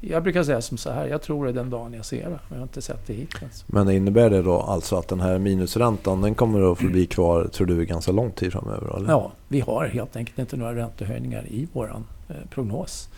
jag 0.00 0.22
brukar 0.22 0.42
säga 0.42 0.60
som 0.60 0.78
så 0.78 0.90
här, 0.90 1.06
jag 1.06 1.22
tror 1.22 1.46
det 1.46 1.52
den 1.52 1.70
dagen 1.70 1.94
jag 1.94 2.04
ser 2.04 2.24
det. 2.24 2.28
Men 2.30 2.40
jag 2.48 2.56
har 2.56 2.62
inte 2.62 2.82
sett 2.82 3.06
det 3.06 3.12
hittills. 3.12 3.64
Men 3.66 3.90
innebär 3.90 4.30
det 4.30 4.42
då 4.42 4.60
alltså 4.60 4.96
att 4.96 5.08
den 5.08 5.20
här 5.20 5.38
minusräntan 5.38 6.20
den 6.20 6.34
kommer 6.34 6.72
att 6.72 6.78
förbli 6.78 7.06
kvar, 7.06 7.48
tror 7.52 7.66
du, 7.66 7.84
ganska 7.84 8.12
lång 8.12 8.30
tid 8.30 8.52
framöver? 8.52 8.96
Eller? 8.96 9.10
Ja, 9.10 9.32
vi 9.48 9.60
har 9.60 9.86
helt 9.86 10.16
enkelt 10.16 10.38
inte 10.38 10.56
några 10.56 10.74
räntehöjningar 10.74 11.46
i 11.46 11.68
vår 11.72 12.02
eh, 12.28 12.36
prognos. 12.50 13.08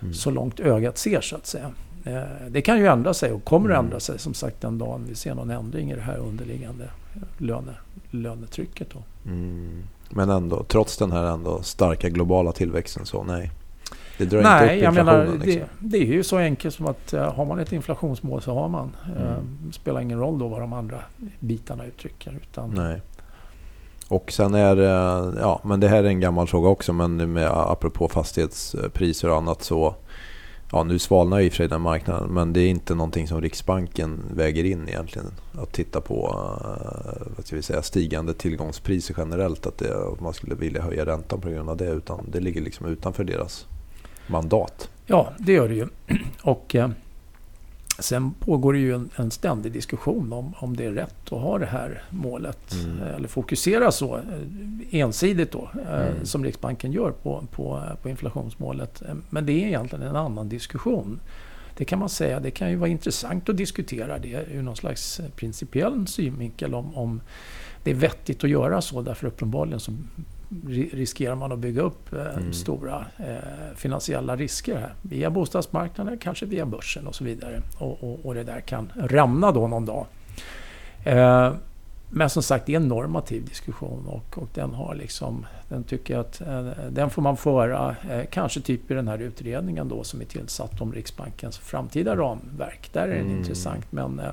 Mm. 0.00 0.14
Så 0.14 0.30
långt 0.30 0.60
ögat 0.60 0.98
ser 0.98 1.20
så 1.20 1.36
att 1.36 1.46
säga. 1.46 1.72
Eh, 2.04 2.22
det 2.50 2.62
kan 2.62 2.78
ju 2.78 2.86
ändra 2.86 3.14
sig 3.14 3.32
och 3.32 3.44
kommer 3.44 3.70
att 3.70 3.74
mm. 3.74 3.84
ändra 3.84 4.00
sig 4.00 4.18
som 4.18 4.34
sagt 4.34 4.60
den 4.60 4.78
dagen 4.78 5.04
vi 5.08 5.14
ser 5.14 5.34
någon 5.34 5.50
ändring 5.50 5.90
i 5.90 5.94
det 5.94 6.00
här 6.00 6.16
underliggande 6.16 6.90
löne, 7.38 7.74
lönetrycket. 8.10 8.88
Då. 8.90 9.30
Mm. 9.30 9.82
Men 10.10 10.30
ändå, 10.30 10.64
trots 10.68 10.96
den 10.96 11.12
här 11.12 11.24
ändå 11.24 11.62
starka 11.62 12.08
globala 12.08 12.52
tillväxten 12.52 13.06
så 13.06 13.24
nej? 13.24 13.50
Det 14.18 14.24
drar 14.24 14.42
Nej, 14.42 14.62
inte 14.62 14.76
upp 14.76 14.82
jag 14.82 14.94
menar 14.94 15.20
inflationen. 15.20 15.40
det, 15.40 15.46
liksom. 15.46 15.68
det 15.78 15.98
är 15.98 16.12
ju 16.12 16.22
så 16.22 16.38
enkelt 16.38 16.74
som 16.74 16.86
att 16.86 17.14
uh, 17.14 17.20
har 17.20 17.44
man 17.44 17.58
ett 17.58 17.72
inflationsmål 17.72 18.42
så 18.42 18.54
har 18.54 18.68
man. 18.68 18.96
Mm. 19.16 19.72
spelar 19.72 20.00
ingen 20.00 20.18
roll 20.18 20.38
då 20.38 20.48
vad 20.48 20.60
de 20.60 20.72
andra 20.72 20.98
bitarna 21.40 21.84
uttrycker. 21.84 22.38
Utan, 22.42 22.70
Nej. 22.70 23.02
Och 24.08 24.32
sen 24.32 24.54
är 24.54 24.76
det, 24.76 25.40
ja 25.40 25.60
men 25.64 25.80
det 25.80 25.88
här 25.88 26.04
är 26.04 26.08
en 26.08 26.20
gammal 26.20 26.46
fråga 26.46 26.68
också 26.68 26.92
men 26.92 27.32
med, 27.32 27.48
apropå 27.50 28.08
fastighetspriser 28.08 29.30
och 29.30 29.36
annat 29.36 29.62
så 29.62 29.94
Ja 30.74 30.84
nu 30.84 30.98
svalnar 30.98 31.38
ju 31.38 31.46
i 31.46 31.48
och 31.48 31.52
för 31.52 31.56
sig 31.56 31.68
den 31.68 31.80
marknaden 31.80 32.30
men 32.30 32.52
det 32.52 32.60
är 32.60 32.68
inte 32.68 32.94
någonting 32.94 33.28
som 33.28 33.40
Riksbanken 33.40 34.22
väger 34.34 34.64
in 34.64 34.88
egentligen. 34.88 35.26
Att 35.58 35.72
titta 35.72 36.00
på 36.00 36.26
eh, 36.26 37.32
vad 37.36 37.46
ska 37.46 37.56
vi 37.56 37.62
säga, 37.62 37.82
stigande 37.82 38.34
tillgångspriser 38.34 39.14
generellt. 39.18 39.66
Att, 39.66 39.78
det, 39.78 40.06
att 40.12 40.20
man 40.20 40.34
skulle 40.34 40.54
vilja 40.54 40.82
höja 40.82 41.06
räntan 41.06 41.40
på 41.40 41.50
grund 41.50 41.70
av 41.70 41.76
det. 41.76 41.90
Utan 41.90 42.24
det 42.32 42.40
ligger 42.40 42.60
liksom 42.60 42.86
utanför 42.86 43.24
deras 43.24 43.66
mandat. 44.26 44.88
Ja, 45.06 45.32
det 45.38 45.52
gör 45.52 45.68
det 45.68 45.74
ju. 45.74 45.88
Och 46.42 46.74
eh, 46.74 46.90
sen 47.98 48.32
pågår 48.32 48.72
det 48.72 48.78
ju 48.78 48.94
en, 48.94 49.10
en 49.16 49.30
ständig 49.30 49.72
diskussion 49.72 50.32
om, 50.32 50.54
om 50.58 50.76
det 50.76 50.84
är 50.84 50.90
rätt 50.92 51.32
att 51.32 51.40
ha 51.40 51.58
det 51.58 51.66
här 51.66 52.02
målet. 52.10 52.72
Mm. 52.72 53.02
eh, 53.02 53.14
Eller 53.14 53.28
fokusera 53.28 53.92
så 53.92 54.16
eh, 54.16 54.22
ensidigt 54.90 55.52
då, 55.52 55.70
eh, 55.88 56.06
Mm. 56.06 56.24
som 56.26 56.44
Riksbanken 56.44 56.92
gör 56.92 57.10
på, 57.10 57.44
på, 57.50 57.82
på 58.02 58.08
inflationsmålet. 58.08 59.02
Men 59.30 59.46
det 59.46 59.52
är 59.52 59.66
egentligen 59.66 60.06
en 60.06 60.16
annan 60.16 60.48
diskussion. 60.48 61.20
Det 61.76 61.84
kan 61.84 61.98
man 61.98 62.08
säga, 62.08 62.40
det 62.40 62.50
kan 62.50 62.70
ju 62.70 62.76
vara 62.76 62.90
intressant 62.90 63.48
att 63.48 63.56
diskutera 63.56 64.18
det 64.18 64.46
ur 64.52 64.62
någon 64.62 64.76
slags 64.76 65.20
principiell 65.36 66.06
synvinkel 66.06 66.74
om, 66.74 66.94
om 66.96 67.20
det 67.84 67.90
är 67.90 67.94
vettigt 67.94 68.44
att 68.44 68.50
göra 68.50 68.80
så. 68.82 69.02
Därför 69.02 69.26
uppenbarligen 69.26 69.80
så 69.80 69.92
riskerar 70.92 71.34
man 71.34 71.52
att 71.52 71.58
bygga 71.58 71.82
upp 71.82 72.12
eh, 72.12 72.20
Mm. 72.36 72.52
stora 72.52 73.06
eh, 73.18 73.74
finansiella 73.76 74.36
risker 74.36 74.76
här. 74.76 74.94
Via 75.02 75.30
bostadsmarknaden, 75.30 76.18
kanske 76.18 76.46
via 76.46 76.66
börsen 76.66 77.06
och 77.06 77.14
så 77.14 77.24
vidare. 77.24 77.62
Och, 77.78 78.04
och, 78.04 78.26
och 78.26 78.34
det 78.34 78.44
där 78.44 78.60
kan 78.60 78.92
rämna 78.96 79.52
då 79.52 79.68
någon 79.68 79.86
dag. 79.86 80.06
Eh, 81.04 81.52
men 82.14 82.30
som 82.30 82.42
sagt, 82.42 82.66
det 82.66 82.72
är 82.72 82.76
en 82.76 82.88
normativ 82.88 83.44
diskussion 83.48 84.06
och, 84.06 84.38
och 84.42 84.48
den 84.54 84.74
har 84.74 84.94
liksom, 84.94 85.46
den 85.68 85.84
tycker 85.84 86.14
jag 86.14 86.20
att 86.20 86.42
den 86.90 87.10
får 87.10 87.22
man 87.22 87.36
föra, 87.36 87.96
kanske 88.30 88.60
typ 88.60 88.90
i 88.90 88.94
den 88.94 89.08
här 89.08 89.18
utredningen 89.18 89.88
då 89.88 90.04
som 90.04 90.20
är 90.20 90.24
tillsatt 90.24 90.80
om 90.80 90.92
Riksbankens 90.92 91.58
framtida 91.58 92.16
ramverk. 92.16 92.90
Där 92.92 93.02
är 93.02 93.08
den 93.16 93.26
Mm. 93.26 93.38
intressant 93.38 93.92
men 93.92 94.18
eh, 94.18 94.30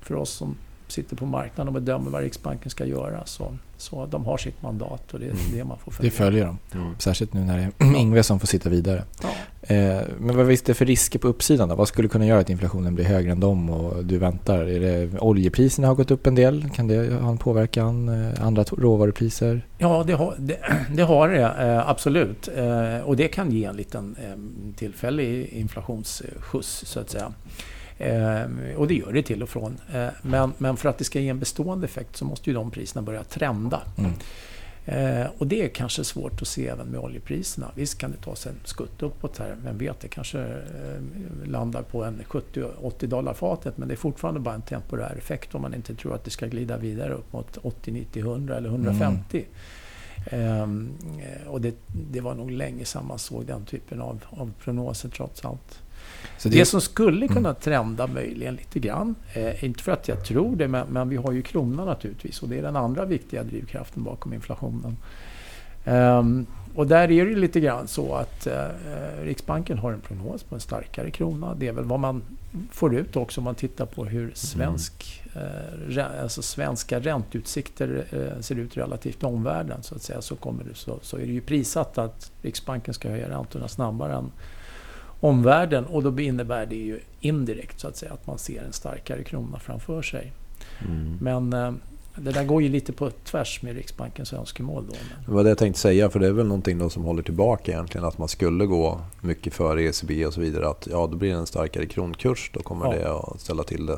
för 0.00 0.14
oss 0.14 0.30
som 0.30 0.56
sitter 0.88 1.16
på 1.16 1.26
marknaden 1.26 1.74
och 1.76 1.82
bedömer 1.82 2.10
vad 2.10 2.22
Riksbanken 2.22 2.70
ska 2.70 2.84
göra 2.84 3.26
så, 3.26 3.54
så 3.76 4.06
de 4.06 4.24
har 4.24 4.36
sitt 4.36 4.62
mandat 4.62 5.14
och 5.14 5.20
det 5.20 5.26
är 5.26 5.30
Mm. 5.30 5.42
det 5.52 5.64
man 5.64 5.78
får 5.78 5.90
Det 5.90 5.96
följa. 5.96 6.10
följer 6.12 6.46
dem. 6.46 6.58
Mm. 6.74 6.94
Särskilt 6.98 7.32
nu 7.32 7.40
när 7.40 7.56
det 7.58 7.84
är 7.86 7.94
Ingve 7.96 8.22
som 8.22 8.40
får 8.40 8.46
sitta 8.46 8.68
vidare. 8.68 9.04
Ja. 9.22 9.28
Eh, 9.74 10.02
men 10.20 10.36
vad 10.36 10.46
finns 10.46 10.62
det 10.62 10.74
för 10.74 10.84
risker 10.86 11.18
på 11.18 11.28
uppsidan 11.28 11.68
då? 11.68 11.74
Vad 11.74 11.88
skulle 11.88 12.08
kunna 12.08 12.26
göra 12.26 12.40
att 12.40 12.50
inflationen 12.50 12.94
blir 12.94 13.04
högre 13.04 13.32
än 13.32 13.40
dem 13.40 13.70
och 13.70 14.04
du 14.04 14.18
väntar? 14.18 14.58
Är 14.58 14.80
det 14.80 15.18
oljepriserna 15.18 15.88
har 15.88 15.94
gått 15.94 16.10
upp 16.10 16.26
en 16.26 16.34
del? 16.34 16.70
Kan 16.74 16.86
det 16.88 17.14
ha 17.14 17.30
en 17.30 17.38
påverkan? 17.38 18.08
Eh, 18.08 18.46
andra 18.46 18.62
råvarupriser? 18.64 19.66
Ja, 19.78 20.04
det 20.06 20.12
har 20.12 20.34
det, 20.38 20.58
det, 20.94 21.02
har 21.02 21.28
det 21.28 21.42
eh, 21.42 21.88
absolut. 21.88 22.48
Eh, 22.56 22.98
och 23.04 23.16
det 23.16 23.28
kan 23.28 23.50
ge 23.50 23.64
en 23.64 23.76
liten 23.76 24.16
eh, 24.24 24.74
tillfällig 24.76 25.46
inflationsskjuts 25.48 26.84
så 26.86 27.00
att 27.00 27.10
säga. 27.10 27.32
Eh, 27.98 28.44
och 28.76 28.88
det 28.88 28.94
gör 28.94 29.12
det 29.12 29.22
till 29.22 29.42
och 29.42 29.48
från. 29.48 29.78
Eh, 29.94 30.08
men, 30.22 30.52
men 30.58 30.76
för 30.76 30.88
att 30.88 30.98
det 30.98 31.04
ska 31.04 31.20
ge 31.20 31.28
en 31.28 31.38
bestående 31.38 31.84
effekt 31.84 32.16
så 32.16 32.24
måste 32.24 32.50
ju 32.50 32.54
de 32.54 32.70
priserna 32.70 33.02
börja 33.02 33.24
trenda. 33.24 33.82
Mm. 33.98 34.12
Eh, 34.86 35.26
och 35.38 35.46
det 35.46 35.64
är 35.64 35.68
kanske 35.68 36.04
svårt 36.04 36.42
att 36.42 36.48
se 36.48 36.68
även 36.68 36.86
med 36.86 37.00
oljepriserna. 37.00 37.70
Visst 37.74 37.98
kan 37.98 38.10
det 38.10 38.16
ta 38.16 38.36
sig 38.36 38.52
en 38.52 38.58
skutt 38.64 39.02
uppåt 39.02 39.38
här. 39.38 39.56
Vem 39.64 39.78
vet, 39.78 40.00
det 40.00 40.08
kanske 40.08 40.56
landar 41.44 41.82
på 41.82 42.04
en 42.04 42.22
70-80 42.28 43.06
dollar 43.06 43.34
fatet. 43.34 43.78
Men 43.78 43.88
det 43.88 43.94
är 43.94 43.96
fortfarande 43.96 44.40
bara 44.40 44.54
en 44.54 44.62
temporär 44.62 45.14
effekt 45.18 45.54
om 45.54 45.62
man 45.62 45.74
inte 45.74 45.94
tror 45.94 46.14
att 46.14 46.24
det 46.24 46.30
ska 46.30 46.46
glida 46.46 46.76
vidare 46.76 47.12
upp 47.12 47.32
mot 47.32 47.56
80, 47.56 47.90
90, 47.90 48.20
100 48.20 48.56
eller 48.56 48.68
150. 48.68 49.44
Ehm, 50.30 50.90
eh, 51.18 51.48
och 51.48 51.60
det, 51.60 51.74
det 52.10 52.20
var 52.20 52.34
nog 52.34 52.50
länge 52.50 52.84
sedan 52.84 53.06
man 53.06 53.18
såg 53.18 53.46
den 53.46 53.64
typen 53.64 54.00
av, 54.00 54.24
av 54.30 54.52
prognoser 54.64 55.08
trots 55.08 55.44
allt. 55.44 55.82
Så 56.38 56.48
Det 56.48 56.64
som 56.64 56.80
skulle 56.80 57.28
kunna 57.28 57.54
trenda 57.54 58.06
möjligen 58.06 58.54
lite 58.54 58.78
grann, 58.78 59.14
eh, 59.34 59.64
inte 59.64 59.82
för 59.82 59.92
att 59.92 60.08
jag 60.08 60.24
tror 60.24 60.56
det, 60.56 60.68
men, 60.68 60.86
men 60.88 61.08
vi 61.08 61.16
har 61.16 61.32
ju 61.32 61.42
kronan 61.42 61.86
naturligtvis 61.86 62.42
och 62.42 62.48
det 62.48 62.58
är 62.58 62.62
den 62.62 62.76
andra 62.76 63.04
viktiga 63.04 63.42
drivkraften 63.42 64.02
bakom 64.02 64.32
inflationen. 64.32 64.96
Ehm, 65.84 66.46
och 66.74 66.86
där 66.86 67.10
är 67.10 67.26
det 67.26 67.34
lite 67.34 67.60
grann 67.60 67.88
så 67.88 68.14
att 68.14 68.46
eh, 68.46 68.64
Riksbanken 69.22 69.78
har 69.78 69.92
en 69.92 70.00
prognos 70.00 70.42
på 70.42 70.54
en 70.54 70.60
starkare 70.60 71.10
krona. 71.10 71.54
Det 71.54 71.68
är 71.68 71.72
väl 71.72 71.84
vad 71.84 72.00
man 72.00 72.22
får 72.70 72.94
ut 72.94 73.16
också 73.16 73.40
om 73.40 73.44
man 73.44 73.54
tittar 73.54 73.86
på 73.86 74.04
hur 74.04 74.32
svensk, 74.34 75.22
eh, 75.34 76.22
alltså 76.22 76.42
svenska 76.42 77.00
ränteutsikter 77.00 78.04
eh, 78.10 78.40
ser 78.40 78.58
ut 78.58 78.76
relativt 78.76 79.24
omvärlden. 79.24 79.82
Så 79.82 79.94
att 79.94 80.02
säga. 80.02 80.22
Så, 80.22 80.36
kommer 80.36 80.64
det, 80.64 80.74
så, 80.74 80.98
så 81.02 81.16
är 81.16 81.26
det 81.26 81.32
ju 81.32 81.40
prissatt 81.40 81.98
att 81.98 82.32
Riksbanken 82.42 82.94
ska 82.94 83.08
höja 83.08 83.28
räntorna 83.30 83.68
snabbare 83.68 84.12
än 84.12 84.32
omvärlden 85.20 85.86
och 85.86 86.02
då 86.02 86.20
innebär 86.20 86.66
det 86.66 86.76
ju 86.76 87.00
indirekt 87.20 87.80
så 87.80 87.88
att 87.88 87.96
säga 87.96 88.12
att 88.12 88.26
man 88.26 88.38
ser 88.38 88.62
en 88.62 88.72
starkare 88.72 89.24
krona 89.24 89.58
framför 89.58 90.02
sig. 90.02 90.32
Mm. 90.88 91.18
Men 91.20 91.52
eh, 91.52 91.72
det 92.16 92.32
där 92.32 92.44
går 92.44 92.62
ju 92.62 92.68
lite 92.68 92.92
på 92.92 93.10
tvärs 93.10 93.62
med 93.62 93.74
Riksbankens 93.76 94.32
önskemål 94.32 94.84
då. 94.88 94.94
Det 95.26 95.32
var 95.32 95.42
det 95.44 95.48
jag 95.48 95.58
tänkte 95.58 95.80
säga, 95.80 96.10
för 96.10 96.20
det 96.20 96.26
är 96.26 96.32
väl 96.32 96.46
någonting 96.46 96.78
då 96.78 96.90
som 96.90 97.04
håller 97.04 97.22
tillbaka 97.22 97.72
egentligen. 97.72 98.04
Att 98.06 98.18
man 98.18 98.28
skulle 98.28 98.66
gå 98.66 99.00
mycket 99.20 99.54
före 99.54 99.82
ECB 99.82 100.26
och 100.26 100.34
så 100.34 100.40
vidare. 100.40 100.68
Att 100.68 100.86
ja, 100.90 101.06
då 101.10 101.16
blir 101.16 101.30
det 101.30 101.36
en 101.38 101.46
starkare 101.46 101.86
kronkurs. 101.86 102.50
Då 102.54 102.60
kommer 102.60 102.86
Ja. 102.86 102.92
det 102.92 103.12
att 103.12 103.40
ställa 103.40 103.62
till 103.62 103.86
det 103.86 103.92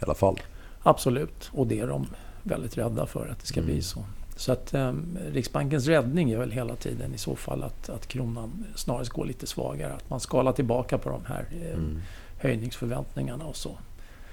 i 0.00 0.04
alla 0.04 0.14
fall. 0.14 0.40
absolut, 0.82 1.50
och 1.52 1.66
det 1.66 1.80
är 1.80 1.86
de 1.86 2.06
väldigt 2.42 2.78
rädda 2.78 3.06
för 3.06 3.28
att 3.28 3.40
det 3.40 3.46
ska 3.46 3.60
Mm. 3.60 3.72
bli 3.72 3.82
så. 3.82 4.04
Så 4.40 4.52
att 4.52 4.74
eh, 4.74 4.92
Riksbankens 5.32 5.86
räddning 5.86 6.30
är 6.30 6.38
väl 6.38 6.50
hela 6.50 6.76
tiden 6.76 7.14
i 7.14 7.18
så 7.18 7.36
fall 7.36 7.62
att, 7.62 7.88
att 7.88 8.06
kronan 8.06 8.64
snarast 8.74 9.10
går 9.10 9.24
lite 9.26 9.46
svagare. 9.46 9.92
Att 9.92 10.10
man 10.10 10.20
skalar 10.20 10.52
tillbaka 10.52 10.98
på 10.98 11.10
de 11.10 11.24
här 11.26 11.44
eh, 11.62 11.74
Mm. 11.74 12.00
höjningsförväntningarna 12.38 13.44
och 13.44 13.56
så 13.56 13.78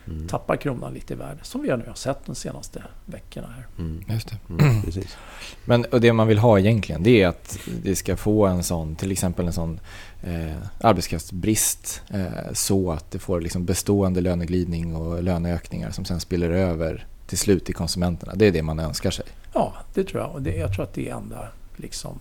Mm. 0.07 0.27
tappar 0.27 0.55
kronan 0.55 0.93
lite 0.93 1.13
i 1.13 1.15
värde. 1.17 1.39
Som 1.43 1.61
vi 1.61 1.67
nu 1.67 1.83
har 1.87 1.93
sett 1.93 2.25
de 2.25 2.35
senaste 2.35 2.83
veckorna 3.05 3.47
här. 3.47 3.67
Mm. 3.79 4.03
Just 4.09 4.29
det. 4.29 4.53
Mm. 4.63 4.81
Precis. 4.81 5.17
Men 5.65 5.85
och 5.85 6.01
det 6.01 6.13
man 6.13 6.27
vill 6.27 6.37
ha 6.37 6.59
egentligen 6.59 7.03
det 7.03 7.21
är 7.21 7.27
att 7.27 7.59
det 7.83 7.95
ska 7.95 8.17
få 8.17 8.45
en 8.45 8.63
sån, 8.63 8.95
till 8.95 9.11
exempel 9.11 9.47
en 9.47 9.53
sån 9.53 9.79
eh, 10.23 10.55
arbetskraftsbrist 10.81 12.01
eh, 12.09 12.53
så 12.53 12.91
att 12.91 13.11
det 13.11 13.19
får 13.19 13.41
liksom 13.41 13.65
bestående 13.65 14.21
löneglidning 14.21 14.95
och 14.95 15.23
löneökningar 15.23 15.91
som 15.91 16.05
sen 16.05 16.19
spiller 16.19 16.49
över 16.49 17.05
till 17.27 17.37
slut 17.37 17.65
till 17.65 17.75
konsumenterna. 17.75 18.33
Det 18.35 18.45
är 18.47 18.51
det 18.51 18.63
man 18.63 18.79
önskar 18.79 19.11
sig. 19.11 19.25
Ja, 19.57 19.73
det 19.93 20.03
tror 20.03 20.21
jag. 20.21 20.31
Och 20.31 20.41
det, 20.41 20.55
jag 20.55 20.73
tror 20.73 20.83
att 20.83 20.93
det 20.93 21.09
är 21.09 21.15
enda 21.15 21.47
liksom, 21.75 22.19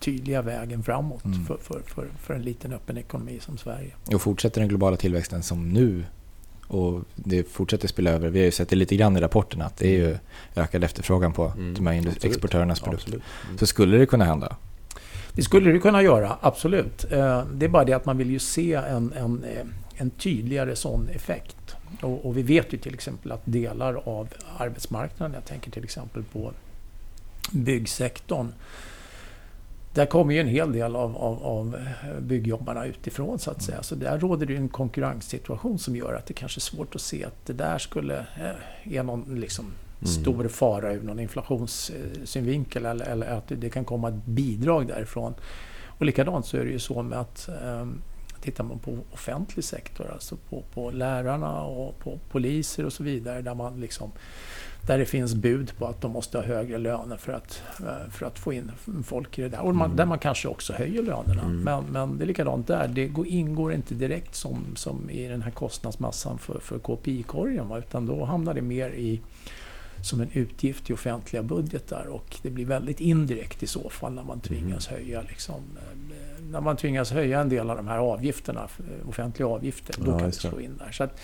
tydliga 0.00 0.42
vägen 0.42 0.82
framåt 0.82 1.24
Mm. 1.24 1.44
för, 1.46 1.56
för, 1.62 1.80
för, 1.86 2.06
för 2.22 2.34
en 2.34 2.42
liten 2.42 2.72
öppen 2.72 2.98
ekonomi 2.98 3.38
som 3.40 3.58
Sverige. 3.58 3.90
Och 4.14 4.22
fortsätter 4.22 4.60
den 4.60 4.68
globala 4.68 4.96
tillväxten 4.96 5.42
som 5.42 5.68
nu 5.68 6.04
och 6.68 7.02
det 7.14 7.48
fortsätter 7.48 7.88
spilla 7.88 8.10
över. 8.10 8.28
Vi 8.28 8.38
har 8.38 8.44
ju 8.44 8.50
sett 8.50 8.68
det 8.68 8.76
lite 8.76 8.96
grann 8.96 9.16
i 9.16 9.20
rapporterna 9.20 9.64
att 9.64 9.76
det 9.76 9.88
är 9.88 9.92
ju 10.08 10.16
ökad 10.56 10.84
efterfrågan 10.84 11.32
på 11.32 11.44
Mm. 11.56 11.74
de 11.74 11.86
här 11.86 11.96
Absolut. 11.98 12.24
exportörernas 12.24 12.80
produkter. 12.80 13.12
Mm. 13.46 13.58
Så 13.58 13.66
skulle 13.66 13.96
det 13.98 14.06
kunna 14.06 14.24
hända. 14.24 14.56
Det 15.32 15.42
skulle 15.42 15.72
det 15.72 15.78
kunna 15.78 16.02
göra, 16.02 16.36
absolut. 16.40 17.04
Eh, 17.12 17.44
Det 17.54 17.66
är 17.66 17.68
bara 17.68 17.84
det 17.84 17.92
att 17.92 18.06
man 18.06 18.18
vill 18.18 18.30
ju 18.30 18.38
se 18.38 18.72
en, 18.74 19.12
en, 19.16 19.44
eh, 19.44 19.66
en 19.96 20.10
tydligare 20.10 20.76
sån 20.76 21.08
effekt. 21.08 21.55
Och, 22.02 22.26
och 22.26 22.36
vi 22.36 22.42
vet 22.42 22.72
ju 22.72 22.78
till 22.78 22.94
exempel 22.94 23.32
att 23.32 23.42
delar 23.44 23.94
av 23.94 24.28
arbetsmarknaden, 24.58 25.34
jag 25.34 25.44
tänker 25.44 25.70
till 25.70 25.84
exempel 25.84 26.22
på 26.22 26.52
byggsektorn, 27.52 28.52
där 29.94 30.06
kommer 30.06 30.34
ju 30.34 30.40
en 30.40 30.48
hel 30.48 30.72
del 30.72 30.96
av, 30.96 31.16
av, 31.16 31.42
av 31.42 31.76
byggjobbarna 32.20 32.86
utifrån 32.86 33.38
så 33.38 33.50
att 33.50 33.62
säga. 33.62 33.82
Så 33.82 33.94
där 33.94 34.18
råder 34.18 34.46
det 34.46 34.56
en 34.56 34.68
konkurrenssituation 34.68 35.78
som 35.78 35.96
gör 35.96 36.14
att 36.14 36.26
det 36.26 36.34
kanske 36.34 36.58
är 36.58 36.60
svårt 36.60 36.94
att 36.94 37.00
se 37.00 37.24
att 37.24 37.46
det 37.46 37.52
där 37.52 37.78
skulle 37.78 38.18
eh, 38.18 38.96
är 38.96 39.02
någon 39.02 39.40
liksom 39.40 39.72
Mm. 40.00 40.06
stor 40.06 40.48
fara 40.48 40.92
ur 40.92 41.02
någon 41.02 41.18
inflationssynvinkel 41.20 42.86
eller, 42.86 43.06
eller 43.06 43.26
att 43.26 43.44
det 43.48 43.70
kan 43.70 43.84
komma 43.84 44.08
ett 44.08 44.24
bidrag 44.24 44.86
därifrån. 44.86 45.34
Och 45.98 46.06
likadant 46.06 46.46
så 46.46 46.56
är 46.56 46.64
det 46.64 46.70
ju 46.70 46.78
så 46.78 47.02
med 47.02 47.18
att 47.18 47.48
um, 47.62 48.02
tittar 48.46 48.64
man 48.64 48.78
på 48.78 48.98
offentlig 49.12 49.64
sektor, 49.64 50.10
alltså 50.12 50.36
på, 50.36 50.62
på 50.74 50.90
lärarna 50.90 51.62
och 51.62 51.98
på 51.98 52.18
poliser 52.30 52.86
och 52.86 52.92
så 52.92 53.02
vidare, 53.02 53.42
där 53.42 53.54
man 53.54 53.80
liksom 53.80 54.12
där 54.86 54.98
det 54.98 55.06
finns 55.06 55.34
bud 55.34 55.72
på 55.78 55.86
att 55.86 56.00
de 56.00 56.12
måste 56.12 56.38
ha 56.38 56.44
högre 56.44 56.78
löner 56.78 57.16
för 57.16 57.32
att, 57.32 57.62
eh, 57.80 58.10
för 58.10 58.26
att 58.26 58.38
få 58.38 58.52
in 58.52 58.72
folk 59.04 59.38
i 59.38 59.42
det 59.42 59.48
där. 59.48 59.60
Och 59.60 59.74
man, 59.74 59.86
Mm. 59.86 59.96
där 59.96 60.06
man 60.06 60.18
kanske 60.18 60.48
också 60.48 60.72
höjer 60.72 61.02
lönerna. 61.02 61.42
Mm. 61.42 61.60
Men, 61.60 61.84
men 61.84 62.18
det 62.18 62.24
är 62.24 62.26
likadant 62.26 62.66
där. 62.66 62.88
Det 62.88 63.06
går, 63.06 63.26
ingår 63.26 63.72
inte 63.72 63.94
direkt 63.94 64.34
som, 64.34 64.58
som 64.76 65.10
i 65.10 65.28
den 65.28 65.42
här 65.42 65.50
kostnadsmassan 65.50 66.38
för, 66.38 66.58
för 66.60 66.78
KPI-korgen. 66.78 67.72
Utan 67.72 68.06
då 68.06 68.24
hamnar 68.24 68.54
det 68.54 68.62
mer 68.62 68.90
i 68.90 69.20
som 70.02 70.20
en 70.20 70.30
utgift 70.32 70.90
i 70.90 70.92
offentliga 70.92 71.42
budgetar 71.42 72.06
och 72.06 72.36
det 72.42 72.50
blir 72.50 72.64
väldigt 72.66 73.00
indirekt 73.00 73.62
i 73.62 73.66
så 73.66 73.90
fall 73.90 74.12
när 74.12 74.22
man 74.22 74.40
tvingas 74.40 74.86
höja 74.86 75.22
liksom, 75.22 75.54
eh, 75.76 76.05
när 76.50 76.60
man 76.60 76.76
tvingas 76.76 77.10
höja 77.10 77.40
en 77.40 77.48
del 77.48 77.70
av 77.70 77.76
de 77.76 77.88
här 77.88 77.98
avgifterna, 77.98 78.68
offentliga 79.08 79.48
avgifter, 79.48 79.94
då 79.98 80.10
Ja, 80.12 80.18
kan 80.18 80.26
det 80.30 80.34
slå 80.36 80.60
in 80.60 80.76
där. 80.78 80.92
Så 80.92 81.04
att, 81.04 81.20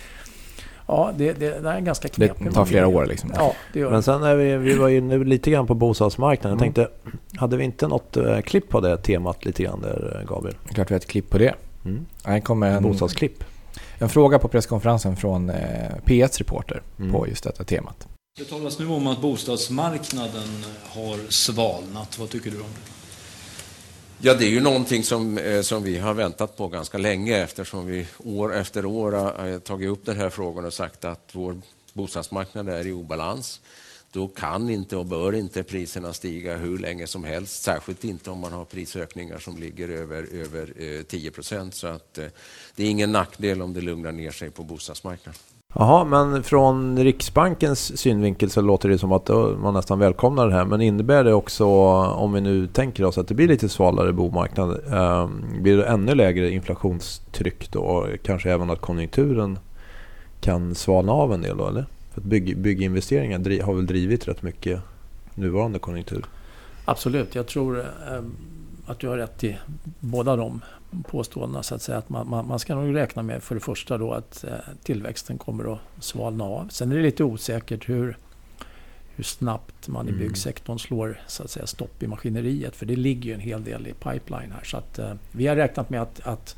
ja, 0.87 1.11
det, 1.17 1.33
det, 1.33 1.59
det 1.59 1.69
är 1.69 1.73
en 1.75 1.85
ganska 1.85 2.07
knepig 2.07 2.45
Det 2.47 2.51
tar 2.51 2.65
flera 2.65 2.87
år 2.87 3.05
liksom. 3.05 3.31
Ja, 3.35 3.53
det 3.73 3.79
gör 3.79 3.91
Men 3.91 4.03
sen 4.03 4.23
är 4.23 4.35
vi, 4.35 4.57
vi 4.57 4.73
var 4.75 4.89
inne 4.89 5.17
lite 5.17 5.51
grann 5.51 5.67
på 5.67 5.73
bostadsmarknaden. 5.75 6.57
Jag 6.59 6.65
Mm. 6.67 6.73
tänkte, 6.73 7.11
hade 7.39 7.57
vi 7.57 7.63
inte 7.63 7.87
något 7.87 8.17
eh, 8.17 8.39
klipp 8.41 8.69
på 8.69 8.79
det 8.81 8.97
temat 8.97 9.45
lite 9.45 9.63
grann 9.63 9.81
där 9.81 10.19
eh, 10.21 10.27
Gabriel? 10.35 10.55
Klart 10.73 10.89
vi 10.91 10.93
har 10.93 10.99
ett 10.99 11.07
klipp 11.07 11.29
på 11.29 11.37
det. 11.37 11.53
Mm. 11.85 12.05
Här 12.23 12.39
kommer 12.39 12.71
en, 12.71 12.83
Bostadsklipp. 12.83 13.43
en 13.99 14.09
fråga 14.09 14.39
på 14.39 14.47
presskonferensen 14.47 15.15
från 15.15 15.49
eh, 15.49 15.55
P1s 16.05 16.37
reporter 16.39 16.81
Mm. 16.99 17.11
på 17.11 17.27
just 17.27 17.43
detta 17.43 17.63
temat. 17.63 18.07
Det 18.37 18.45
talas 18.45 18.79
nu 18.79 18.87
om 18.87 19.07
att 19.07 19.21
bostadsmarknaden 19.21 20.63
har 20.89 21.31
svalnat. 21.31 22.19
Vad 22.19 22.29
tycker 22.29 22.51
du 22.51 22.57
om 22.57 22.63
det? 22.63 23.02
Ja, 24.25 24.33
det 24.33 24.45
är 24.45 24.49
ju 24.49 24.59
någonting 24.59 25.03
som, 25.03 25.37
eh, 25.37 25.61
som 25.61 25.83
vi 25.83 25.97
har 25.97 26.13
väntat 26.13 26.57
på 26.57 26.67
ganska 26.67 26.97
länge 26.97 27.37
eftersom 27.37 27.85
vi 27.85 28.07
år 28.17 28.55
efter 28.55 28.85
år 28.85 29.11
har 29.11 29.47
eh, 29.47 29.59
tagit 29.59 29.89
upp 29.89 30.05
den 30.05 30.17
här 30.17 30.29
frågan 30.29 30.65
och 30.65 30.73
sagt 30.73 31.05
att 31.05 31.29
vår 31.31 31.61
bostadsmarknad 31.93 32.69
är 32.69 32.87
i 32.87 32.91
obalans. 32.91 33.61
Då 34.11 34.27
kan 34.27 34.69
inte 34.69 34.97
och 34.97 35.05
bör 35.05 35.35
inte 35.35 35.63
priserna 35.63 36.13
stiga 36.13 36.57
hur 36.57 36.77
länge 36.77 37.07
som 37.07 37.23
helst, 37.23 37.63
särskilt 37.63 38.03
inte 38.03 38.29
om 38.29 38.39
man 38.39 38.53
har 38.53 38.65
prisökningar 38.65 39.39
som 39.39 39.57
ligger 39.57 39.89
över, 39.89 40.27
över 40.33 40.73
eh, 40.77 41.03
10 41.03 41.31
procent. 41.31 41.75
Så 41.75 41.87
att, 41.87 42.13
det 42.75 42.83
är 42.83 42.89
ingen 42.89 43.11
nackdel 43.11 43.61
om 43.61 43.73
det 43.73 43.81
lugnar 43.81 44.11
ner 44.11 44.31
sig 44.31 44.49
på 44.49 44.63
bostadsmarknaden. 44.63 45.39
Jaha, 45.75 46.05
men 46.05 46.43
från 46.43 46.99
Riksbankens 46.99 47.97
synvinkel 47.97 48.49
så 48.49 48.61
låter 48.61 48.89
det 48.89 48.97
som 48.97 49.11
att 49.11 49.29
man 49.57 49.73
nästan 49.73 49.99
välkomnar 49.99 50.47
det 50.47 50.53
här. 50.53 50.65
Men 50.65 50.81
innebär 50.81 51.23
det 51.23 51.33
också, 51.33 51.65
om 51.65 52.33
vi 52.33 52.41
nu 52.41 52.67
tänker 52.67 53.03
oss 53.05 53.17
att 53.17 53.27
det 53.27 53.33
blir 53.33 53.47
lite 53.47 53.69
svalare 53.69 54.13
bomarknad, 54.13 54.69
eh, 54.93 55.29
blir 55.61 55.77
det 55.77 55.85
ännu 55.85 56.15
lägre 56.15 56.49
inflationstryck 56.49 57.71
då? 57.71 57.79
Och 57.79 58.07
kanske 58.23 58.51
även 58.51 58.69
att 58.69 58.81
konjunkturen 58.81 59.59
kan 60.41 60.75
svalna 60.75 61.11
av 61.11 61.33
en 61.33 61.41
del 61.41 61.57
då, 61.57 61.67
eller? 61.67 61.85
För 62.13 62.21
att 62.21 62.27
bygg, 62.27 62.57
bygginvesteringar 62.57 63.63
har 63.63 63.73
väl 63.73 63.85
drivit 63.85 64.27
rätt 64.27 64.41
mycket 64.41 64.79
nuvarande 65.35 65.79
konjunktur? 65.79 66.25
Absolut, 66.85 67.35
jag 67.35 67.47
tror 67.47 67.79
eh, 67.79 68.23
att 68.85 68.99
du 68.99 69.07
har 69.07 69.17
rätt 69.17 69.43
i 69.43 69.57
båda 69.99 70.35
de 70.35 70.61
påståendena. 71.03 71.63
Så 71.63 71.75
att 71.75 71.81
säga. 71.81 71.97
Att 71.97 72.09
man, 72.09 72.29
man, 72.29 72.47
man 72.47 72.59
ska 72.59 72.75
nog 72.75 72.95
räkna 72.95 73.23
med 73.23 73.43
för 73.43 73.55
det 73.55 73.61
första 73.61 73.97
då 73.97 74.13
att 74.13 74.43
eh, 74.43 74.51
tillväxten 74.83 75.37
kommer 75.37 75.73
att 75.73 75.79
svalna 75.99 76.43
av. 76.43 76.67
Sen 76.71 76.91
är 76.91 76.95
det 76.95 77.01
lite 77.01 77.23
osäkert 77.23 77.89
hur, 77.89 78.17
hur 79.15 79.23
snabbt 79.23 79.87
man 79.87 80.07
i 80.07 80.09
Mm. 80.09 80.21
byggsektorn 80.21 80.79
slår 80.79 81.21
så 81.27 81.43
att 81.43 81.49
säga, 81.49 81.67
stopp 81.67 82.03
i 82.03 82.07
maskineriet. 82.07 82.75
För 82.75 82.85
det 82.85 82.95
ligger 82.95 83.23
ju 83.29 83.33
en 83.33 83.39
hel 83.39 83.63
del 83.63 83.87
i 83.87 83.93
pipeline 83.93 84.51
här. 84.51 84.63
Så 84.63 84.77
att, 84.77 84.99
eh, 84.99 85.13
vi 85.31 85.47
har 85.47 85.55
räknat 85.55 85.89
med 85.89 86.01
att, 86.01 86.19
att 86.23 86.55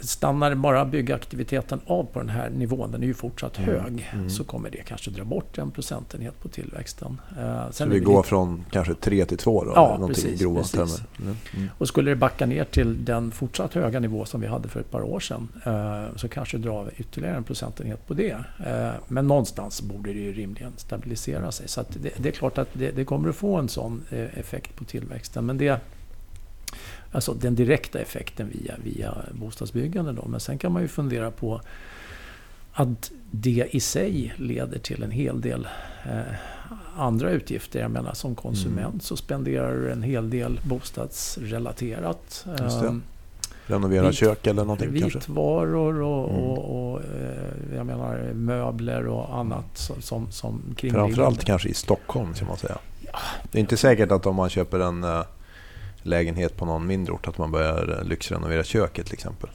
stannar 0.00 0.54
bara 0.54 0.84
byggaktiviteten 0.84 1.80
av 1.86 2.04
på 2.04 2.18
den 2.18 2.28
här 2.28 2.50
nivån, 2.50 2.92
den 2.92 3.02
är 3.02 3.06
ju 3.06 3.14
fortsatt 3.14 3.58
Mm. 3.58 3.70
hög, 3.70 4.10
Mm. 4.12 4.30
så 4.30 4.44
kommer 4.44 4.70
det 4.70 4.78
kanske 4.78 5.10
dra 5.10 5.24
bort 5.24 5.58
en 5.58 5.70
procentenhet 5.70 6.40
på 6.42 6.48
tillväxten. 6.48 7.20
Eh, 7.38 7.70
Så 7.70 7.84
vi 7.86 7.98
det 7.98 8.04
går 8.04 8.16
lite- 8.16 8.28
från 8.28 8.64
kanske 8.70 8.94
3 8.94 9.24
till 9.24 9.38
2 9.38 9.64
då? 9.64 9.72
Ja, 9.74 10.06
precis, 10.08 10.40
grova 10.40 10.60
precis. 10.60 11.02
Mm. 11.20 11.36
Mm. 11.56 11.68
Och 11.78 11.88
skulle 11.88 12.10
det 12.10 12.16
backa 12.16 12.46
ner 12.46 12.64
till 12.64 13.04
den 13.04 13.30
fortsatt 13.30 13.74
höga 13.74 14.00
nivå 14.00 14.24
som 14.24 14.40
vi 14.40 14.46
hade 14.46 14.68
för 14.68 14.80
ett 14.80 14.90
par 14.90 15.02
år 15.02 15.20
sedan 15.20 15.48
eh, 15.66 16.16
så 16.16 16.28
kanske 16.28 16.58
drar 16.58 16.84
vi 16.84 16.90
ytterligare 17.02 17.36
en 17.36 17.44
procentenhet 17.44 18.06
på 18.06 18.14
det. 18.14 18.36
Eh, 18.66 18.90
men 19.08 19.26
någonstans 19.28 19.82
borde 19.82 20.12
det 20.12 20.18
ju 20.20 20.32
rimligen 20.32 20.72
stabilisera 20.76 21.52
sig. 21.52 21.68
Så 21.68 21.84
det, 22.02 22.10
det 22.16 22.28
är 22.28 22.32
klart 22.32 22.58
att 22.58 22.68
det, 22.72 22.90
det 22.90 23.04
kommer 23.04 23.28
att 23.28 23.36
få 23.36 23.56
en 23.56 23.68
sån 23.68 24.02
eh, 24.10 24.38
effekt 24.38 24.76
på 24.76 24.84
tillväxten. 24.84 25.46
Men 25.46 25.58
det 25.58 25.80
Alltså 27.14 27.34
den 27.34 27.54
direkta 27.54 27.98
effekten 27.98 28.48
via, 28.52 28.74
via 28.84 29.14
bostadsbyggande. 29.32 30.12
Då. 30.12 30.24
Men 30.28 30.40
sen 30.40 30.58
kan 30.58 30.72
man 30.72 30.82
ju 30.82 30.88
fundera 30.88 31.30
på 31.30 31.60
att 32.72 33.10
det 33.30 33.68
i 33.70 33.80
sig 33.80 34.34
leder 34.36 34.78
till 34.78 35.02
en 35.02 35.10
hel 35.10 35.40
del 35.40 35.68
eh, 36.04 36.20
andra 36.96 37.30
utgifter. 37.30 37.80
Jag 37.80 37.90
menar 37.90 38.14
som 38.14 38.34
konsument 38.34 38.78
Mm. 38.88 39.00
så 39.00 39.16
spenderar 39.16 39.74
du 39.76 39.92
en 39.92 40.02
hel 40.02 40.30
del 40.30 40.60
bostadsrelaterat. 40.64 42.46
Ehm, 42.82 43.02
Renovera 43.66 44.06
Vit- 44.08 44.14
kök 44.16 44.46
eller 44.46 44.62
någonting 44.64 45.00
kanske? 45.00 45.18
Vitvaror 45.18 46.00
och, 46.02 46.30
Mm. 46.30 46.42
och, 46.42 46.92
och 46.92 47.00
eh, 47.00 47.76
jag 47.76 47.86
menar 47.86 48.32
möbler 48.32 49.06
och 49.06 49.36
annat 49.38 49.78
som, 49.78 50.02
som, 50.02 50.30
som 50.30 50.62
kring 50.76 50.92
Framförallt 50.92 51.44
kanske 51.44 51.68
i 51.68 51.74
Stockholm 51.74 52.34
kan 52.34 52.48
man 52.48 52.56
säga. 52.56 52.78
Det 53.52 53.58
är 53.58 53.60
inte 53.60 53.76
säkert 53.76 54.12
att 54.12 54.26
om 54.26 54.36
man 54.36 54.48
köper 54.50 54.80
en 54.80 55.04
eh, 55.04 55.22
lägenhet 56.04 56.56
på 56.56 56.64
någon 56.64 56.86
mindre 56.86 57.12
ort 57.12 57.28
att 57.28 57.38
man 57.38 57.50
börjar 57.50 57.98
eh, 58.00 58.08
lyxrenovera 58.08 58.64
köket 58.64 59.06
till 59.06 59.14
exempel. 59.14 59.50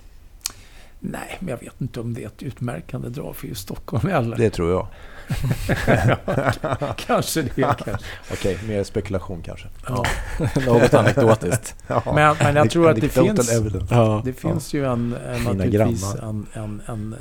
Nej, 0.99 1.37
men 1.39 1.49
jag 1.49 1.57
vet 1.59 1.81
inte 1.81 1.99
om 1.99 2.13
det 2.13 2.23
är 2.23 2.27
ett 2.27 2.43
utmärkande 2.43 3.09
drag 3.09 3.35
för 3.35 3.47
just 3.47 3.61
Stockholm 3.61 4.07
eller. 4.09 4.37
Det 4.37 4.49
tror 4.49 4.71
jag. 4.71 4.87
kanske 6.97 7.41
det. 7.41 7.49
Kanske. 7.85 7.97
Okej, 8.31 8.59
mer 8.67 8.83
spekulation 8.83 9.41
kanske. 9.41 9.67
Ja. 9.87 10.05
Något 10.65 10.93
anekdotiskt. 10.93 11.75
Ja. 11.87 12.03
Men, 12.05 12.35
men 12.39 12.55
jag 12.55 12.69
tror 12.69 12.89
att 12.89 13.01
det 13.01 13.09
finns. 13.09 13.51
Ja. 13.89 14.21
det 14.25 14.33
finns 14.33 14.73
ju 14.73 14.85
en, 14.85 14.91
en 14.91 15.39
Mina 15.39 15.53
naturligtvis 15.53 16.15
en, 16.15 16.45
en, 16.53 16.81
en, 16.87 17.13
eh, 17.13 17.19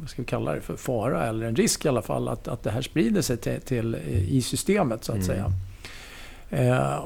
vad 0.00 0.08
ska 0.10 0.22
vi 0.22 0.26
kalla 0.26 0.54
det 0.54 0.60
för, 0.60 0.76
fara 0.76 1.26
eller 1.26 1.46
en 1.46 1.56
risk 1.56 1.84
i 1.84 1.88
alla 1.88 2.02
fall 2.02 2.28
att, 2.28 2.48
att 2.48 2.62
det 2.62 2.70
här 2.70 2.82
sprider 2.82 3.22
sig 3.22 3.36
till, 3.36 3.60
till 3.60 3.94
i 4.28 4.42
systemet 4.42 5.04
så 5.04 5.12
att 5.12 5.16
Mm. 5.16 5.26
säga. 5.26 5.52
Eh, 6.52 6.96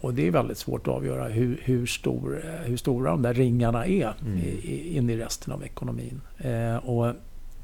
och, 0.00 0.14
det 0.14 0.26
är 0.26 0.30
väldigt 0.30 0.58
svårt 0.58 0.86
att 0.88 0.94
avgöra 0.94 1.24
hur, 1.28 1.60
hur, 1.64 1.86
stor, 1.86 2.42
eh, 2.44 2.50
hur 2.68 2.76
stora 2.76 3.10
de 3.10 3.22
där 3.22 3.34
ringarna 3.34 3.86
är 3.86 4.14
Mm. 4.20 4.38
i, 4.38 4.96
in 4.96 5.10
i 5.10 5.16
resten 5.16 5.52
av 5.52 5.64
ekonomin. 5.64 6.20
Eh, 6.38 6.76
och 6.76 7.12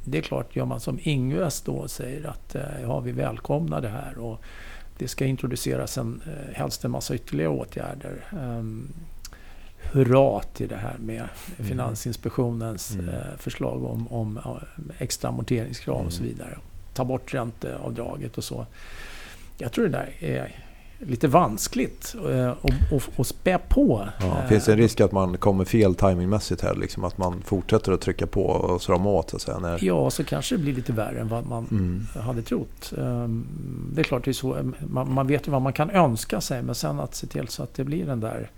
det 0.05 0.19
är 0.19 0.23
klart, 0.23 0.57
gör 0.57 0.65
man 0.65 0.81
som 0.81 0.99
Ingves 1.03 1.61
då 1.61 1.73
och 1.73 1.91
säger 1.91 2.27
att 2.29 2.55
eh, 2.55 2.63
ja, 2.83 3.01
vi 3.01 3.13
välkomnar 3.13 3.81
det 3.81 3.89
här 3.89 4.19
och 4.19 4.41
det 4.99 5.09
ska 5.09 5.25
introduceras 5.27 5.99
en, 5.99 6.23
eh, 6.27 6.55
helst 6.55 6.85
en 6.85 6.91
massa 6.91 7.15
ytterligare 7.15 7.51
åtgärder. 7.51 8.25
Um, 8.43 8.89
hurra 9.93 10.41
till 10.41 10.69
det 10.69 10.77
här 10.77 10.97
med 10.99 11.17
Mm. 11.57 11.69
Finansinspektionens 11.69 12.91
Mm. 12.95 13.15
förslag 13.39 13.85
om, 13.85 14.09
om 14.09 14.39
extra 14.99 15.29
amorteringskrav 15.29 16.07
och 16.07 16.13
så 16.13 16.23
Mm. 16.23 16.33
vidare. 16.35 16.59
Ta 16.95 17.05
bort 17.05 17.35
ränteavdraget 17.35 18.39
och 18.39 18.45
så. 18.45 18.67
Jag 19.59 19.73
tror 19.73 19.85
det 19.85 19.91
där 19.91 20.11
är 20.21 20.55
lite 21.07 21.29
vanskligt 21.29 22.15
eh, 22.31 22.51
och, 22.51 22.71
och, 22.93 23.03
och 23.17 23.27
spä 23.27 23.59
på. 23.69 24.09
Ja, 24.21 24.27
eh, 24.43 24.49
finns 24.49 24.65
det 24.65 24.73
en 24.73 24.79
risk 24.79 25.01
att 25.01 25.12
man 25.12 25.37
kommer 25.37 25.65
fel 25.65 25.95
timingmässigt 25.95 26.62
här? 26.62 26.75
Liksom 26.75 27.05
att 27.05 27.19
man 27.19 27.43
fortsätter 27.45 27.93
att 27.93 28.01
trycka 28.01 28.27
på 28.27 28.43
och 28.47 28.83
strama 28.83 29.11
åt 29.11 29.31
så 29.31 29.37
att 29.37 29.43
säga? 29.43 29.59
När... 29.59 29.79
Ja, 29.85 30.11
så 30.11 30.25
kanske 30.25 30.57
det 30.57 30.62
blir 30.62 30.75
lite 30.75 30.93
värre 30.93 31.21
än 31.21 31.29
vad 31.29 31.47
man 31.47 31.67
Mm. 31.71 32.07
hade 32.27 32.43
trott. 32.43 32.93
Ehm, 32.99 33.47
Det 33.95 34.01
är 34.01 34.05
klart, 34.05 34.25
det 34.25 34.31
är 34.31 34.33
så, 34.33 34.73
man, 34.87 35.12
man 35.12 35.27
vet 35.27 35.47
ju 35.49 35.51
vad 35.53 35.62
man 35.62 35.73
kan 35.73 35.91
önska 35.91 36.41
sig, 36.41 36.62
men 36.62 36.75
sen 36.75 37.01
att 37.01 37.15
se 37.15 37.27
till 37.27 37.49
så 37.49 37.62
att 37.62 37.75
det 37.75 37.85
blir 37.85 38.07
den 38.07 38.21
där 38.21 38.51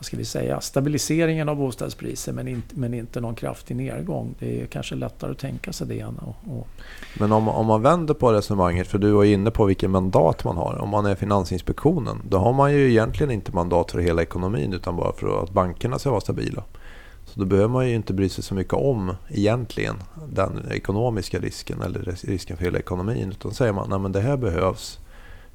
vad 0.00 0.04
ska 0.04 0.16
vi 0.16 0.24
säga, 0.24 0.60
stabiliseringen 0.60 1.48
av 1.48 1.56
bostadspriser 1.56 2.32
men 2.32 2.48
inte, 2.48 2.74
men 2.78 2.94
inte 2.94 3.20
någon 3.20 3.34
kraftig 3.34 3.76
nedgång. 3.76 4.34
Det 4.38 4.62
är 4.62 4.66
kanske 4.66 4.94
lättare 4.94 5.30
att 5.30 5.38
tänka 5.38 5.72
sig 5.72 5.86
det 5.86 6.00
än 6.00 6.18
och, 6.18 6.58
Och, 6.58 6.68
Men 7.18 7.32
om, 7.32 7.48
om 7.48 7.66
man 7.66 7.82
vänder 7.82 8.14
på 8.14 8.32
resonemanget, 8.32 8.86
för 8.86 8.98
du 8.98 9.10
var 9.10 9.24
inne 9.24 9.50
på 9.50 9.64
vilken 9.64 9.90
mandat 9.90 10.44
man 10.44 10.56
har. 10.56 10.78
Om 10.78 10.88
man 10.88 11.06
är 11.06 11.14
Finansinspektionen, 11.14 12.22
då 12.28 12.38
har 12.38 12.52
man 12.52 12.72
ju 12.72 12.90
egentligen 12.90 13.30
inte 13.30 13.52
mandat 13.52 13.90
för 13.90 13.98
hela 13.98 14.22
ekonomin 14.22 14.72
utan 14.72 14.96
bara 14.96 15.12
för 15.12 15.42
att 15.42 15.50
bankerna 15.50 15.98
ska 15.98 16.10
vara 16.10 16.20
stabila. 16.20 16.64
Så 17.24 17.40
då 17.40 17.46
behöver 17.46 17.68
man 17.68 17.88
ju 17.88 17.94
inte 17.94 18.12
bry 18.12 18.28
sig 18.28 18.44
så 18.44 18.54
mycket 18.54 18.74
om 18.74 19.14
egentligen 19.28 19.96
den 20.32 20.68
ekonomiska 20.70 21.38
risken 21.38 21.82
eller 21.82 22.26
risken 22.26 22.56
för 22.56 22.64
hela 22.64 22.78
ekonomin. 22.78 23.30
Utan 23.30 23.54
säger 23.54 23.72
man 23.72 24.06
att 24.06 24.12
det 24.12 24.20
här 24.20 24.36
behövs 24.36 24.98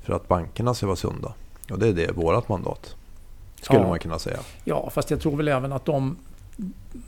för 0.03 0.13
att 0.13 0.27
bankerna 0.27 0.73
ska 0.73 0.85
vara 0.85 0.95
sunda. 0.95 1.33
Och 1.71 1.79
det 1.79 1.87
är 1.87 1.93
det, 1.93 2.11
vårt 2.11 2.49
mandat. 2.49 2.95
Skulle 3.65 3.79
Ja. 3.79 3.87
man 3.87 3.99
kunna 3.99 4.19
säga. 4.19 4.39
ja, 4.63 4.89
fast 4.89 5.11
jag 5.11 5.21
tror 5.21 5.37
väl 5.37 5.47
även 5.47 5.73
att 5.73 5.85
de 5.85 6.17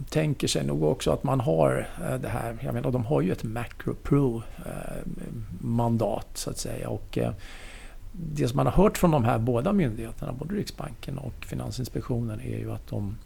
tänker 0.10 0.48
sig 0.48 0.66
nog 0.66 0.84
också 0.84 1.12
att 1.12 1.24
man 1.24 1.40
har 1.40 1.88
eh, 2.10 2.16
det 2.20 2.28
här. 2.30 2.58
Jag 2.62 2.74
menar, 2.74 2.92
de 2.92 3.06
har 3.06 3.22
ju 3.22 3.32
ett 3.32 3.44
macro-pro-mandat 3.44 6.28
så 6.34 6.50
att 6.50 6.58
säga. 6.58 6.90
Och 6.90 7.18
eh, 7.18 7.32
det 8.12 8.48
som 8.48 8.56
man 8.58 8.66
har 8.66 8.74
hört 8.84 8.98
från 8.98 9.12
de 9.12 9.24
här 9.24 9.38
båda 9.40 9.74
myndigheterna, 9.74 10.34
både 10.34 10.56
Riksbanken 10.56 11.18
och 11.18 11.34
Finansinspektionen, 11.46 12.42
är 12.42 12.58
ju 12.58 12.72
att 12.72 12.88
de 12.88 13.18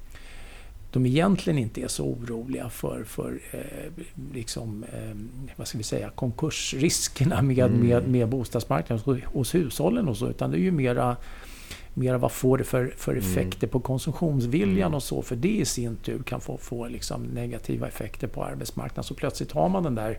de 0.93 1.05
egentligen 1.05 1.59
inte 1.59 1.81
är 1.81 1.87
så 1.87 2.05
oroliga 2.05 2.69
för, 2.69 3.03
för 3.03 3.39
eh, 3.51 3.91
liksom, 4.33 4.83
eh, 4.93 5.15
vad 5.55 5.67
ska 5.67 5.77
vi 5.77 5.83
säga, 5.83 6.09
konkursriskerna 6.09 7.41
med, 7.41 7.59
Mm. 7.71 7.87
med, 7.87 8.07
med 8.07 8.29
bostadsmarknaden 8.29 9.03
hos, 9.05 9.23
hos 9.23 9.55
hushållen 9.55 10.07
och 10.07 10.17
så. 10.17 10.27
Utan 10.29 10.51
det 10.51 10.57
är 10.57 10.61
ju 10.61 10.71
mera, 10.71 11.17
mera 11.93 12.17
vad 12.17 12.31
får 12.31 12.57
det 12.57 12.63
för, 12.63 12.93
för 12.97 13.11
Mm. 13.11 13.23
effekter 13.23 13.67
på 13.67 13.79
konsumtionsviljan 13.79 14.87
Mm. 14.87 14.93
och 14.93 15.03
så. 15.03 15.21
För 15.21 15.35
det 15.35 15.47
i 15.57 15.65
sin 15.65 15.95
tur 15.95 16.23
kan 16.23 16.41
få, 16.41 16.57
få 16.57 16.87
liksom 16.87 17.23
negativa 17.23 17.87
effekter 17.87 18.27
på 18.27 18.43
arbetsmarknaden. 18.43 19.03
Så 19.03 19.13
plötsligt 19.13 19.51
har 19.51 19.69
man 19.69 19.83
den 19.83 19.95
där 19.95 20.17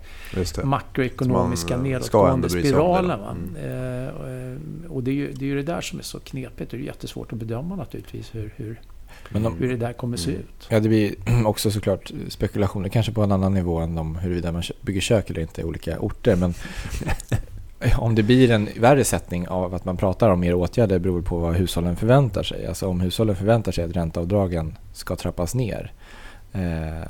makroekonomiska 0.64 1.76
nedåtgående 1.76 2.46
om 2.46 2.50
spiralen. 2.50 3.20
Mm. 3.20 3.56
Eh, 3.56 4.52
eh, 4.52 4.90
och 4.90 5.02
det 5.02 5.10
är, 5.10 5.14
ju, 5.14 5.32
det 5.32 5.44
är 5.44 5.46
ju 5.48 5.56
det 5.56 5.72
där 5.72 5.80
som 5.80 5.98
är 5.98 6.02
så 6.02 6.20
knepigt. 6.20 6.70
Det 6.70 6.76
är 6.76 6.78
jättesvårt 6.80 7.32
att 7.32 7.38
bedöma 7.38 7.76
naturligtvis 7.76 8.34
hur, 8.34 8.54
hur, 8.56 8.80
Men 9.30 9.42
de, 9.42 9.56
hur 9.58 9.68
det 9.68 9.76
där 9.76 9.92
kommer 9.92 10.16
se 10.16 10.30
Mm. 10.30 10.40
ut. 10.42 10.66
Ja, 10.68 10.80
det 10.80 10.88
blir 10.88 11.14
också 11.46 11.70
såklart 11.70 12.12
spekulationer, 12.28 12.88
kanske 12.88 13.12
på 13.12 13.22
en 13.22 13.32
annan 13.32 13.54
nivå 13.54 13.78
än 13.78 13.94
de 13.94 14.16
huruvida 14.16 14.52
man 14.52 14.62
bygger 14.80 15.00
kök 15.00 15.30
eller 15.30 15.40
inte 15.40 15.60
i 15.60 15.64
olika 15.64 15.98
orter. 16.00 16.36
Men 16.36 16.54
om 17.96 18.14
det 18.14 18.22
blir 18.22 18.50
en 18.50 18.68
värre 18.76 19.04
sättning 19.04 19.48
av 19.48 19.74
att 19.74 19.84
man 19.84 19.96
pratar 19.96 20.30
om 20.30 20.40
mer 20.40 20.54
åtgärder 20.54 20.98
beror 20.98 21.22
på 21.22 21.38
vad 21.38 21.54
hushållen 21.54 21.96
förväntar 21.96 22.42
sig. 22.42 22.66
Alltså 22.66 22.88
om 22.88 23.00
hushållen 23.00 23.36
förväntar 23.36 23.72
sig 23.72 23.84
att 23.84 23.96
ränteavdragen 23.96 24.78
ska 24.92 25.16
trappas 25.16 25.54
ner 25.54 25.92
eh, 26.52 27.08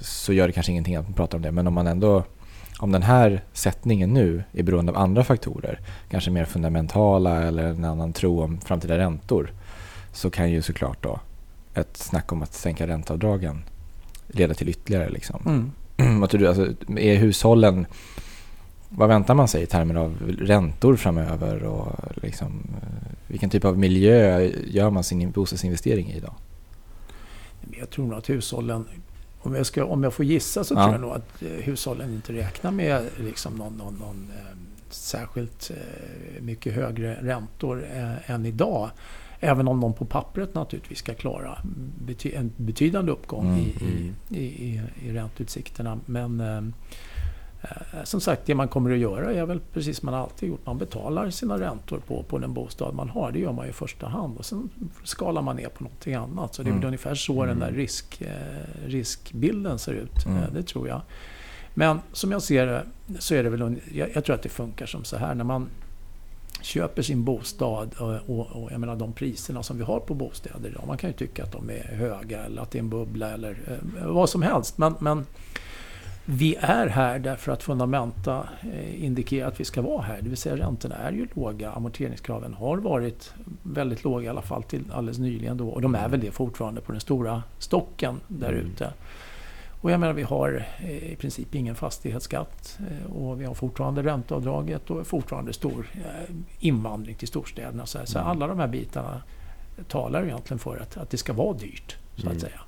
så 0.00 0.32
gör 0.32 0.46
det 0.46 0.52
kanske 0.52 0.72
ingenting 0.72 0.96
att 0.96 1.04
man 1.04 1.14
pratar 1.14 1.38
om 1.38 1.42
det. 1.42 1.52
Men 1.52 1.66
om 1.66 1.74
man 1.74 1.86
ändå 1.86 2.24
om 2.78 2.92
den 2.92 3.02
här 3.02 3.42
sättningen 3.52 4.10
nu 4.10 4.42
är 4.52 4.62
beroende 4.62 4.92
av 4.92 4.98
andra 4.98 5.24
faktorer, 5.24 5.80
kanske 6.10 6.30
mer 6.30 6.44
fundamentala 6.44 7.42
eller 7.42 7.64
en 7.64 7.84
annan 7.84 8.12
tro 8.12 8.42
om 8.42 8.60
framtida 8.60 8.98
räntor, 8.98 9.52
så 10.12 10.30
kan 10.30 10.50
ju 10.50 10.62
såklart 10.62 11.02
då 11.02 11.20
ett 11.74 11.96
snack 11.96 12.32
om 12.32 12.42
att 12.42 12.54
sänka 12.54 12.86
ränteavdragen 12.86 13.62
leda 14.28 14.54
till 14.54 14.68
ytterligare. 14.68 15.08
Liksom. 15.08 15.40
Mm. 15.46 15.72
Vad 16.20 16.30
tror 16.30 16.40
du, 16.40 16.48
alltså, 16.48 16.66
är 16.98 17.16
hushållen, 17.16 17.86
vad 18.88 19.08
väntar 19.08 19.34
man 19.34 19.48
sig 19.48 19.62
i 19.62 19.66
termer 19.66 19.94
av 19.94 20.36
räntor 20.38 20.96
framöver 20.96 21.62
och 21.62 21.92
liksom, 22.22 22.62
eh, 22.82 22.88
vilken 23.26 23.50
typ 23.50 23.64
av 23.64 23.78
miljö 23.78 24.50
gör 24.66 24.90
man 24.90 25.04
sin 25.04 25.30
bostadsinvestering 25.30 26.10
i 26.10 26.16
idag? 26.16 26.34
Jag 27.78 27.90
tror 27.90 28.06
nog 28.06 28.18
att 28.18 28.30
hushållen, 28.30 28.88
om 29.40 29.54
jag, 29.54 29.66
ska, 29.66 29.84
om 29.84 30.02
jag 30.02 30.14
får 30.14 30.24
gissa 30.24 30.64
så 30.64 30.74
Ja. 30.74 30.82
tror 30.82 30.92
jag 30.94 31.00
nog 31.00 31.10
att 31.10 31.42
eh, 31.42 31.48
hushållen 31.48 32.14
inte 32.14 32.32
räknar 32.32 32.70
med 32.70 33.02
liksom 33.20 33.54
någon, 33.54 33.72
någon, 33.76 33.94
någon 33.94 34.28
eh, 34.36 34.56
särskilt 34.90 35.70
mycket 36.40 36.74
högre 36.74 37.14
räntor 37.14 37.84
än 38.26 38.46
idag. 38.46 38.90
Även 39.40 39.68
om 39.68 39.80
de 39.80 39.92
på 39.92 40.04
pappret 40.04 40.54
naturligtvis 40.54 40.98
ska 40.98 41.14
klara 41.14 41.58
en 42.22 42.52
betydande 42.56 43.12
uppgång 43.12 43.46
Mm, 43.46 43.58
i, 43.60 43.74
mm. 43.80 44.14
i, 44.28 44.44
i, 44.44 44.82
i 45.04 45.12
ränteutsikterna. 45.12 45.98
Men 46.06 46.40
som 48.04 48.20
sagt, 48.20 48.42
det 48.46 48.54
man 48.54 48.68
kommer 48.68 48.90
att 48.92 48.98
göra 48.98 49.32
är 49.32 49.46
väl 49.46 49.60
precis 49.72 49.98
som 49.98 50.06
man 50.06 50.14
alltid 50.14 50.48
gjort. 50.48 50.66
Man 50.66 50.78
betalar 50.78 51.30
sina 51.30 51.60
räntor 51.60 52.00
på, 52.06 52.22
på 52.22 52.38
den 52.38 52.54
bostad 52.54 52.94
man 52.94 53.08
har. 53.08 53.32
Det 53.32 53.38
gör 53.38 53.52
man 53.52 53.68
i 53.68 53.72
första 53.72 54.06
hand. 54.08 54.38
Och 54.38 54.44
sen 54.46 54.70
skalar 55.04 55.42
man 55.42 55.56
ner 55.56 55.68
på 55.68 55.84
någonting 55.84 56.14
annat. 56.14 56.54
Så 56.54 56.62
det 56.62 56.68
är 56.68 56.72
Mm. 56.72 56.86
ungefär 56.86 57.14
så 57.14 57.44
den 57.46 57.58
där 57.58 57.72
risk, 57.72 58.20
eh, 58.20 58.86
riskbilden 58.86 59.78
ser 59.78 59.92
ut. 59.92 60.26
Mm. 60.26 60.42
Eh, 60.42 60.48
det 60.52 60.62
tror 60.62 60.88
jag. 60.88 61.00
Men 61.74 62.00
som 62.12 62.32
jag 62.32 62.42
ser 62.42 62.66
det 62.66 62.82
så 63.18 63.34
är 63.34 63.42
det 63.42 63.50
väl... 63.50 63.80
Jag, 63.92 64.08
jag 64.14 64.24
tror 64.24 64.34
att 64.36 64.42
det 64.42 64.48
funkar 64.48 64.86
som 64.86 65.04
så 65.04 65.16
här. 65.16 65.34
När 65.34 65.44
man 65.44 65.66
köper 66.62 67.02
sin 67.02 67.24
bostad 67.24 67.94
och, 67.98 68.38
och, 68.38 68.46
och 68.46 68.72
jag 68.72 68.80
menar 68.80 68.96
de 68.96 69.12
priserna 69.12 69.62
som 69.62 69.78
vi 69.78 69.84
har 69.84 70.00
på 70.00 70.14
bostäder 70.14 70.68
idag. 70.70 70.84
Man 70.86 70.98
kan 70.98 71.10
ju 71.10 71.16
tycka 71.16 71.42
att 71.44 71.52
de 71.52 71.70
är 71.70 71.94
höga 71.96 72.44
eller 72.44 72.62
att 72.62 72.70
det 72.70 72.78
är 72.78 72.82
en 72.82 72.88
bubbla 72.90 73.30
eller 73.30 73.50
eh, 73.66 74.06
vad 74.06 74.28
som 74.28 74.42
helst. 74.42 74.78
Men, 74.78 74.94
men 75.00 75.26
vi 76.30 76.54
är 76.60 76.86
här 76.86 77.18
därför 77.18 77.52
att 77.52 77.62
fundamenta 77.62 78.48
eh, 78.72 79.04
indikerar 79.04 79.48
att 79.48 79.60
vi 79.60 79.64
ska 79.64 79.82
vara 79.82 80.02
här. 80.02 80.18
Det 80.22 80.28
vill 80.28 80.38
säga 80.38 80.56
räntorna 80.56 80.94
är 80.94 81.12
ju 81.12 81.26
låga. 81.34 81.70
Amorteringskraven 81.70 82.54
har 82.54 82.76
varit 82.76 83.34
väldigt 83.62 84.04
låga 84.04 84.26
i 84.26 84.28
alla 84.28 84.42
fall 84.42 84.62
till 84.62 84.84
alldeles 84.92 85.18
nyligen. 85.18 85.56
Då, 85.56 85.68
och 85.68 85.82
de 85.82 85.94
är 85.94 86.08
väl 86.08 86.20
det 86.20 86.30
fortfarande 86.30 86.80
på 86.80 86.92
den 86.92 87.00
stora 87.00 87.42
stocken 87.58 88.20
där 88.28 88.52
Mm. 88.52 88.66
ute. 88.66 88.92
Och 89.80 89.90
jag 89.90 90.00
menar 90.00 90.12
vi 90.12 90.22
har 90.22 90.66
eh, 90.80 91.12
i 91.12 91.16
princip 91.16 91.54
ingen 91.54 91.74
fastighetsskatt 91.74 92.78
eh, 92.90 93.12
och 93.12 93.40
vi 93.40 93.44
har 93.44 93.54
fortfarande 93.54 94.02
ränteavdraget 94.02 94.90
och 94.90 95.06
fortfarande 95.06 95.52
stor 95.52 95.86
invandring 96.58 97.14
till 97.16 97.28
storstäderna. 97.28 97.86
Så, 97.86 97.98
så 98.04 98.18
Mm. 98.18 98.30
alla 98.30 98.46
de 98.46 98.58
här 98.58 98.68
bitarna 98.68 99.22
talar 99.88 100.24
egentligen 100.24 100.58
för 100.58 100.76
att, 100.76 100.96
att 100.96 101.10
det 101.10 101.16
ska 101.16 101.32
vara 101.32 101.52
dyrt. 101.56 101.96
Så 102.16 102.20
att 102.30 102.32
Mm. 102.32 102.40
säga. 102.40 102.60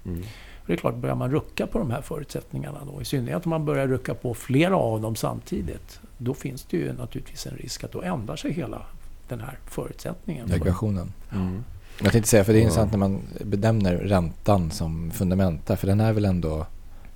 Mm. 0.71 0.77
Det 0.77 0.79
är 0.79 0.81
klart, 0.81 0.95
börjar 0.97 1.15
man 1.17 1.31
rucka 1.31 1.67
på 1.67 1.79
de 1.79 1.91
här 1.91 2.03
förutsättningarna 2.03 2.79
då, 2.95 3.03
i 3.03 3.05
synnerhet 3.05 3.47
om 3.47 3.51
man 3.51 3.65
börjar 3.65 3.87
rucka 3.87 4.15
på 4.15 4.35
flera 4.35 4.77
av 4.77 5.01
dem 5.01 5.17
samtidigt, 5.17 6.01
då 6.19 6.35
finns 6.35 6.65
det 6.71 6.77
ju 6.77 6.93
naturligtvis 6.93 7.47
en 7.47 7.57
risk 7.57 7.85
att 7.85 7.93
då 7.93 8.03
ändrar 8.03 8.37
sig 8.37 8.53
hela 8.53 8.83
den 9.29 9.41
här 9.41 9.59
förutsättningen. 9.67 10.49
för- 10.49 10.57
Ekvationen. 10.57 11.13
Mm. 11.33 11.65
Jag 12.03 12.13
tänkte 12.13 12.31
säga, 12.31 12.45
för 12.45 12.53
det 12.53 12.59
är 12.59 12.61
intressant 12.63 12.91
när 12.93 12.99
man 12.99 13.21
benämner 13.45 13.97
räntan 13.97 14.71
som 14.71 15.11
fundamenta, 15.11 15.77
för 15.77 15.87
den 15.87 16.01
är 16.01 16.13
väl 16.13 16.25
ändå 16.25 16.67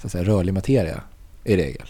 så 0.00 0.06
att 0.06 0.12
säga, 0.12 0.24
rörlig 0.24 0.54
materia 0.54 1.00
i 1.44 1.56
regel. 1.56 1.86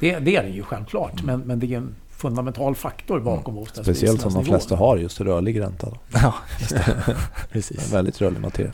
Det, 0.00 0.18
det 0.18 0.36
är 0.36 0.42
den 0.42 0.52
ju 0.52 0.62
självklart, 0.62 1.12
Mm. 1.22 1.26
men, 1.26 1.40
men 1.48 1.58
det 1.60 1.72
är 1.74 1.76
en 1.78 1.94
fundamental 2.10 2.74
faktor 2.74 3.20
bakom 3.20 3.40
Speciellt 3.66 3.76
bostadsprisernas 3.76 4.22
som 4.22 4.32
de 4.34 4.44
flesta 4.44 4.76
har 4.76 4.96
just 4.96 5.20
rörlig 5.20 5.60
ränta. 5.60 5.90
Då. 5.90 5.96
Ja, 6.22 6.34
just 6.60 6.70
det. 6.74 7.16
Precis. 7.52 7.92
väldigt 7.92 8.20
rörlig 8.20 8.40
materia. 8.40 8.72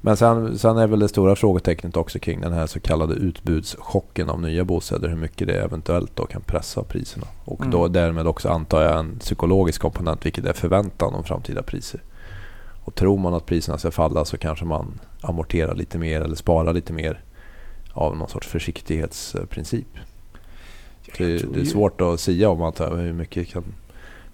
Men 0.00 0.16
sen, 0.16 0.58
sen 0.58 0.76
är 0.78 0.86
väl 0.86 0.98
det 0.98 1.08
stora 1.08 1.36
frågetecknet 1.36 1.96
också 1.96 2.18
kring 2.18 2.40
den 2.40 2.52
här 2.52 2.66
så 2.66 2.80
kallade 2.80 3.14
utbudschocken 3.14 4.30
av 4.30 4.40
nya 4.40 4.64
bostäder. 4.64 5.08
Hur 5.08 5.16
mycket 5.16 5.48
det 5.48 5.54
eventuellt 5.62 6.16
då 6.16 6.26
kan 6.26 6.42
pressa 6.42 6.82
priserna. 6.82 7.26
Och 7.44 7.60
Mm. 7.60 7.70
då 7.70 7.88
därmed 7.88 8.26
också 8.26 8.48
antar 8.48 8.82
jag 8.82 8.98
en 8.98 9.18
psykologisk 9.18 9.80
komponent 9.80 10.26
vilket 10.26 10.44
är 10.44 10.52
förväntan 10.52 11.14
om 11.14 11.24
framtida 11.24 11.62
priser. 11.62 12.00
Och 12.84 12.94
tror 12.94 13.18
man 13.18 13.34
att 13.34 13.46
priserna 13.46 13.78
ska 13.78 13.90
falla 13.90 14.24
så 14.24 14.38
kanske 14.38 14.64
man 14.64 15.00
amorterar 15.20 15.74
lite 15.74 15.98
mer 15.98 16.20
eller 16.20 16.36
sparar 16.36 16.72
lite 16.72 16.92
mer 16.92 17.20
av 17.92 18.16
någon 18.16 18.28
sorts 18.28 18.46
försiktighetsprincip. 18.48 19.86
Det, 21.18 21.54
det 21.54 21.60
är 21.60 21.64
svårt 21.64 22.00
att 22.00 22.20
säga 22.20 22.50
om 22.50 22.62
att 22.62 22.80
hur 22.80 23.12
mycket 23.12 23.48
kan 23.48 23.64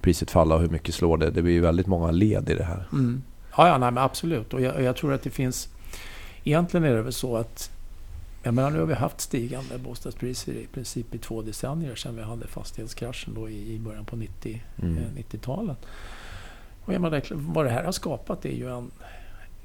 priset 0.01 0.31
falla 0.31 0.55
och 0.55 0.61
hur 0.61 0.68
mycket 0.68 0.94
slår 0.94 1.16
det. 1.16 1.31
Det 1.31 1.42
blir 1.42 1.61
väldigt 1.61 1.87
många 1.87 2.11
led 2.11 2.51
i 2.51 2.55
det 2.55 2.64
här. 2.64 2.88
Mm. 2.92 3.22
Ja, 3.57 3.69
ja 3.69 3.79
nej, 3.79 3.91
men 3.91 4.03
absolut. 4.05 4.55
Och 4.55 4.61
jag, 4.61 4.83
jag 4.83 4.97
tror 4.97 5.12
att 5.12 5.23
det 5.23 5.31
finns... 5.31 5.69
Egentligen 6.45 6.85
är 6.85 6.95
det 6.95 7.03
väl 7.03 7.12
så 7.12 7.37
att... 7.37 7.71
Jag 8.45 8.55
menar, 8.55 8.71
nu 8.71 8.79
har 8.79 8.87
vi 8.87 8.95
haft 8.95 9.21
stigande 9.21 9.79
bostadspriser 9.79 10.53
i 10.53 10.67
princip 10.67 11.15
i 11.15 11.19
två 11.19 11.43
decennier 11.43 11.95
sedan 11.95 12.17
vi 12.17 12.23
hade 12.23 12.47
fastighetskraschen 12.47 13.35
då 13.35 13.49
i, 13.49 13.75
i 13.75 13.79
början 13.79 14.05
på 14.05 14.17
90, 14.17 14.62
Mm. 14.83 14.97
eh, 14.99 15.03
90-talet. 15.17 15.79
Och 16.85 16.95
jag 16.95 17.01
menar, 17.01 17.23
vad 17.35 17.65
det 17.65 17.71
här 17.71 17.85
har 17.85 17.93
skapat 17.93 18.45
är 18.45 18.53
ju 18.53 18.71
en, 18.77 18.91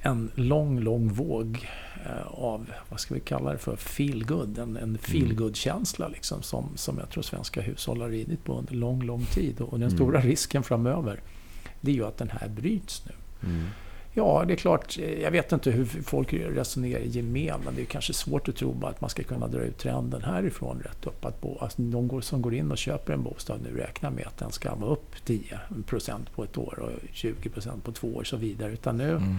en 0.01 0.31
lång, 0.35 0.79
lång 0.79 1.09
våg 1.13 1.67
eh, 2.05 2.27
av, 2.27 2.71
vad 2.89 2.99
ska 2.99 3.13
vi 3.13 3.19
kalla 3.19 3.51
det 3.51 3.57
för, 3.57 3.75
feel 3.75 4.25
good. 4.25 4.57
En, 4.57 4.77
en 4.77 4.97
feel 4.97 5.35
good-känsla 5.35 6.07
liksom, 6.07 6.41
som, 6.41 6.69
som 6.75 6.97
jag 6.97 7.09
tror 7.09 7.23
svenska 7.23 7.61
hushåll 7.61 8.01
har 8.01 8.09
ridit 8.09 8.43
på 8.43 8.57
under 8.57 8.73
lång, 8.73 9.01
lång 9.03 9.25
tid. 9.25 9.61
Och 9.61 9.79
den 9.79 9.87
Mm. 9.87 9.97
stora 9.97 10.21
risken 10.21 10.63
framöver, 10.63 11.19
det 11.81 11.91
är 11.91 11.95
ju 11.95 12.05
att 12.05 12.17
den 12.17 12.29
här 12.29 12.47
bryts 12.49 13.05
nu. 13.05 13.11
Mm. 13.43 13.65
Ja, 14.13 14.43
det 14.47 14.53
är 14.53 14.57
klart. 14.57 14.97
Jag 14.97 15.31
vet 15.31 15.51
inte 15.51 15.71
hur 15.71 15.85
folk 15.85 16.33
resonerar 16.33 16.99
i 16.99 17.07
gemen, 17.09 17.59
men 17.65 17.75
det 17.75 17.81
är 17.81 17.85
kanske 17.85 18.13
svårt 18.13 18.47
att 18.49 18.55
tro 18.55 18.85
att 18.85 19.01
man 19.01 19.09
ska 19.09 19.23
kunna 19.23 19.47
dra 19.47 19.59
ut 19.59 19.77
trenden 19.77 20.23
härifrån 20.23 20.81
rätt 20.85 21.05
upp. 21.07 21.25
Att 21.25 21.41
bo, 21.41 21.57
alltså 21.59 21.81
de 21.81 22.21
som 22.21 22.41
går 22.41 22.53
in 22.53 22.71
och 22.71 22.77
köper 22.77 23.13
en 23.13 23.23
bostad 23.23 23.59
nu 23.63 23.77
räknar 23.77 24.09
med 24.11 24.27
att 24.27 24.37
den 24.37 24.51
ska 24.51 24.75
vara 24.75 24.91
upp 24.91 25.15
10% 25.25 26.29
på 26.35 26.43
ett 26.43 26.57
år 26.57 26.79
och 26.79 26.91
20% 27.13 27.81
på 27.83 27.91
två 27.91 28.07
år 28.07 28.19
och 28.19 28.27
så 28.27 28.37
vidare. 28.37 28.71
Utan 28.71 28.97
nu 28.97 29.09
Mm. 29.11 29.35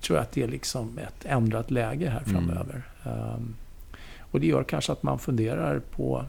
tror 0.00 0.16
jag 0.16 0.22
att 0.22 0.32
det 0.32 0.42
är 0.42 0.48
liksom 0.48 0.98
ett 0.98 1.24
ändrat 1.24 1.70
läge 1.70 2.08
här 2.10 2.22
Mm. 2.26 2.32
framöver. 2.46 2.82
Ehm, 3.04 3.54
och 4.30 4.40
det 4.40 4.46
gör 4.46 4.64
kanske 4.64 4.92
att 4.92 5.02
man 5.02 5.18
funderar 5.18 5.78
på, 5.90 6.24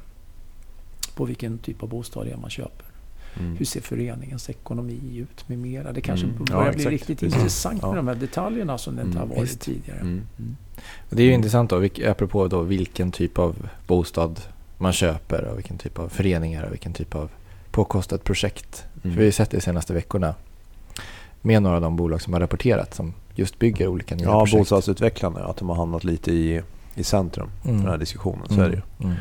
på 1.15 1.25
vilken 1.25 1.57
typ 1.57 1.83
av 1.83 1.89
bostad 1.89 2.25
det 2.25 2.31
är 2.31 2.37
man 2.37 2.49
köper. 2.49 2.85
Mm. 3.39 3.55
Hur 3.57 3.65
ser 3.65 3.81
föreningens 3.81 4.49
ekonomi 4.49 5.17
ut 5.17 5.49
med 5.49 5.59
mera? 5.59 5.91
Det 5.91 6.01
kanske 6.01 6.25
Mm. 6.25 6.45
börjar 6.45 6.65
Ja, 6.65 6.71
bli 6.71 6.85
riktigt 6.85 7.19
Precis. 7.19 7.35
intressant 7.37 7.81
med 7.81 7.91
Ja. 7.91 7.95
de 7.95 8.07
här 8.07 8.15
detaljerna 8.15 8.77
som 8.77 8.95
det 8.95 9.01
inte 9.01 9.17
Mm, 9.17 9.29
har 9.29 9.35
varit 9.35 9.49
visst. 9.49 9.61
tidigare. 9.61 9.99
Mm. 9.99 10.21
Mm. 10.39 10.55
Det 11.09 11.21
är 11.23 11.27
ju 11.27 11.33
intressant 11.33 11.69
då, 11.69 11.87
apropå 12.07 12.47
då 12.47 12.61
vilken 12.61 13.11
typ 13.11 13.37
av 13.39 13.55
bostad 13.87 14.39
man 14.77 14.93
köper 14.93 15.43
och 15.45 15.57
vilken 15.57 15.77
typ 15.77 15.99
av 15.99 16.09
föreningar 16.09 16.63
och 16.63 16.71
vilken 16.71 16.93
typ 16.93 17.15
av 17.15 17.29
påkostat 17.71 18.23
projekt. 18.23 18.83
Mm. 18.93 19.01
För 19.01 19.09
vi 19.09 19.15
har 19.15 19.25
ju 19.25 19.31
sett 19.31 19.49
det 19.51 19.57
de 19.57 19.61
senaste 19.61 19.93
veckorna 19.93 20.35
med 21.41 21.61
några 21.63 21.75
av 21.75 21.81
de 21.81 21.95
bolag 21.95 22.21
som 22.21 22.33
har 22.33 22.39
rapporterat 22.39 22.93
som 22.93 23.13
just 23.35 23.59
bygger 23.59 23.87
olika 23.87 24.15
nya 24.15 24.25
Ja, 24.25 24.39
projekt. 24.39 24.57
bostadsutvecklarna, 24.59 25.39
att 25.39 25.57
de 25.57 25.69
har 25.69 25.75
hamnat 25.75 26.03
lite 26.03 26.31
i, 26.31 26.61
i 26.95 27.03
centrum 27.03 27.49
för 27.61 27.69
Mm. 27.69 27.81
den 27.81 27.91
här 27.91 27.97
diskussionen. 27.97 28.49
Så 28.49 28.61
är 28.61 28.69
det 28.69 28.75
ju. 28.75 29.05
Mm. 29.05 29.15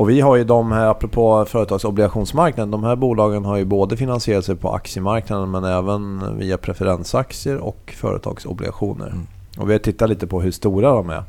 Och 0.00 0.10
vi 0.10 0.20
har 0.20 0.36
ju 0.36 0.44
de 0.44 0.72
här, 0.72 0.86
apropå 0.86 1.44
företagsobligationsmarknaden, 1.44 2.70
de 2.70 2.84
här 2.84 2.96
bolagen 2.96 3.44
har 3.44 3.56
ju 3.56 3.64
både 3.64 3.96
finansierat 3.96 4.44
sig 4.44 4.56
på 4.56 4.72
aktiemarknaden 4.72 5.50
men 5.50 5.64
även 5.64 6.38
via 6.38 6.58
preferensaktier 6.58 7.56
och 7.56 7.94
företagsobligationer. 7.96 9.06
Mm. 9.06 9.26
Och 9.58 9.68
vi 9.68 9.72
har 9.72 9.78
tittat 9.78 10.08
lite 10.08 10.26
på 10.26 10.40
hur 10.40 10.50
stora 10.50 10.92
de 10.92 11.10
är 11.10 11.22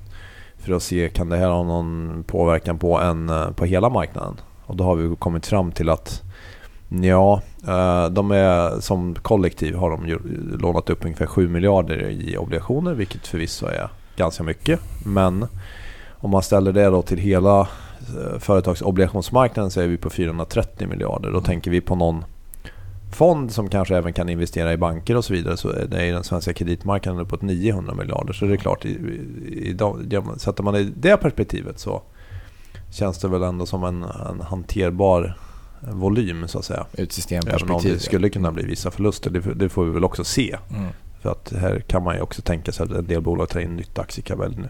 för 0.58 0.74
att 0.74 0.84
se 0.84 1.10
kan 1.10 1.30
det 1.30 1.38
här 1.38 1.50
ha 1.50 1.64
någon 1.64 2.24
påverkan 2.28 2.80
på, 2.80 3.00
en, 3.00 3.30
eh, 3.30 3.52
på 3.52 3.66
hela 3.66 3.90
marknaden. 3.90 4.40
Och 4.66 4.76
då 4.76 4.84
har 4.84 4.96
vi 4.96 5.16
kommit 5.16 5.48
fram 5.48 5.72
till 5.72 5.90
att 5.90 6.22
ja, 6.90 7.42
eh, 7.68 8.10
de 8.10 8.32
är 8.32 8.80
som 8.80 9.16
kollektiv 9.16 9.76
har 9.76 9.90
de 9.90 10.20
lånat 10.60 10.90
upp 10.90 11.06
ungefär 11.06 11.26
7 11.26 11.50
miljarder 11.50 12.10
i 12.10 12.38
obligationer 12.38 12.94
vilket 12.94 13.28
förvisso 13.28 13.66
är 13.66 13.90
ganska 14.16 14.44
mycket. 14.44 14.80
Men 15.06 15.48
om 16.12 16.30
man 16.30 16.44
ställer 16.44 16.72
det 16.72 16.86
då 16.86 17.02
till 17.02 17.18
hela 17.18 17.68
företagsobligationsmarknaden 18.40 19.72
så 19.72 19.82
är 19.82 19.88
vi 19.88 19.98
på 19.98 20.10
430 20.10 20.88
miljarder. 20.88 21.32
Då 21.32 21.42
tänker 21.42 21.72
vi 21.72 21.82
på 21.82 21.96
någon 21.96 22.24
fond 23.12 23.52
som 23.52 23.70
kanske 23.70 23.98
även 23.98 24.14
kan 24.14 24.30
investera 24.30 24.74
i 24.74 24.78
banker 24.78 25.18
och 25.18 25.26
så 25.26 25.34
vidare 25.34 25.58
så 25.58 25.70
är 25.70 25.88
det 25.88 26.12
den 26.12 26.24
svenska 26.24 26.54
kreditmarknaden 26.54 27.22
uppåt 27.22 27.42
900 27.42 27.94
miljarder. 27.94 28.34
Så 28.34 28.46
det 28.46 28.54
är 28.54 28.58
klart, 28.58 28.86
i, 28.86 28.90
i, 28.90 29.78
sätter 30.38 30.64
man 30.64 30.76
i 30.76 30.84
det 30.84 31.18
perspektivet 31.18 31.80
så 31.80 32.02
känns 32.92 33.20
det 33.20 33.28
väl 33.28 33.44
ändå 33.44 33.66
som 33.66 33.84
en, 33.84 34.04
en 34.04 34.42
hanterbar 34.42 35.38
volym 35.82 36.48
så 36.48 36.60
att 36.60 36.66
säga. 36.66 36.86
Ur 36.94 37.04
ett 37.04 37.12
systemperspektiv. 37.12 37.70
Även 37.70 37.76
om 37.76 37.84
det 37.84 38.00
skulle 38.00 38.30
kunna 38.30 38.52
bli 38.52 38.66
vissa 38.66 38.92
förluster, 38.92 39.30
det, 39.30 39.40
det 39.40 39.70
får 39.70 39.86
vi 39.86 39.92
väl 39.92 40.04
också 40.04 40.24
se. 40.24 40.58
Mm. 40.70 40.88
För 41.22 41.32
att 41.32 41.54
här 41.58 41.80
kan 41.80 42.04
man 42.04 42.16
ju 42.16 42.22
också 42.22 42.42
tänka 42.42 42.72
sig 42.72 42.84
att 42.84 42.92
en 42.92 43.08
del 43.08 43.22
bolag 43.22 43.50
tar 43.50 43.60
in 43.60 43.76
nytt 43.76 44.00
aktiekapital, 44.00 44.70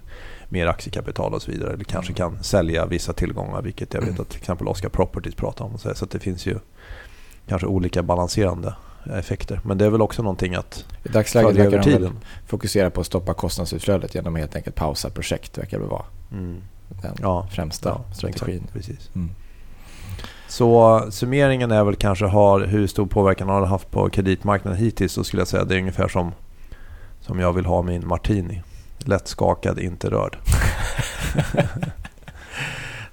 mer 0.49 0.67
aktiekapital 0.67 1.33
och 1.33 1.41
så 1.41 1.51
vidare. 1.51 1.73
Eller 1.73 1.83
kanske 1.83 2.13
kan 2.13 2.43
sälja 2.43 2.85
vissa 2.85 3.13
tillgångar, 3.13 3.61
vilket 3.61 3.93
jag 3.93 4.01
vet 4.01 4.19
att 4.19 4.29
till 4.29 4.39
exempel 4.39 4.67
Oscar 4.67 4.89
Properties 4.89 5.35
pratar 5.35 5.65
om. 5.65 5.77
Så 5.77 6.05
det 6.05 6.19
finns 6.19 6.45
ju 6.45 6.59
kanske 7.47 7.67
olika 7.67 8.03
balanserande 8.03 8.75
effekter. 9.05 9.59
Men 9.63 9.77
det 9.77 9.85
är 9.85 9.89
väl 9.89 10.01
också 10.01 10.23
någonting 10.23 10.55
att 10.55 10.85
I 11.03 11.09
dagsläget 11.09 11.55
verkar 11.55 11.65
över 11.65 11.83
tiden. 11.83 12.19
fokusera 12.47 12.89
på 12.89 13.01
att 13.01 13.07
stoppa 13.07 13.33
kostnadsutflödet 13.33 14.15
genom 14.15 14.35
att 14.35 14.39
helt 14.39 14.55
enkelt 14.55 14.75
pausa 14.75 15.09
projekt, 15.09 15.57
verkar 15.57 15.79
det 15.79 15.85
vara. 15.85 16.05
Mm. 16.31 16.61
Den 17.01 17.15
ja, 17.21 17.47
främsta 17.51 17.89
ja, 17.89 18.13
strategin. 18.13 18.55
Exakt, 18.55 18.73
precis. 18.73 19.09
Mm. 19.15 19.29
Så 20.51 21.01
summeringen 21.09 21.71
är 21.71 21.83
väl 21.83 21.95
kanske 21.95 22.25
har, 22.25 22.61
hur 22.61 22.87
stor 22.87 23.05
påverkan 23.05 23.49
har 23.49 23.61
det 23.61 23.67
haft 23.67 23.91
på 23.91 24.09
kreditmarknaden 24.09 24.79
hittills? 24.79 25.13
Så 25.13 25.23
skulle 25.23 25.41
jag 25.41 25.47
säga 25.47 25.63
det 25.63 25.75
är 25.75 25.79
ungefär 25.79 26.07
som, 26.07 26.31
som 27.19 27.39
jag 27.39 27.53
vill 27.53 27.65
ha 27.65 27.81
min 27.81 28.07
martini. 28.07 28.61
Lätt 28.97 29.27
skakad, 29.27 29.79
inte 29.79 30.09
rörd. 30.09 30.37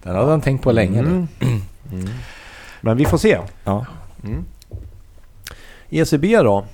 Den 0.03 0.17
har 0.17 0.31
han 0.31 0.41
tänkt 0.41 0.63
på 0.63 0.73
länge 0.73 1.03
nu. 1.03 1.09
Mm. 1.09 1.29
Mm. 1.93 2.09
Men 2.81 2.97
vi 2.97 3.05
får 3.05 3.19
se. 3.19 3.39
Ja. 3.65 3.87
Mm. 4.25 4.45
ECB 5.91 6.37
då? 6.37 6.65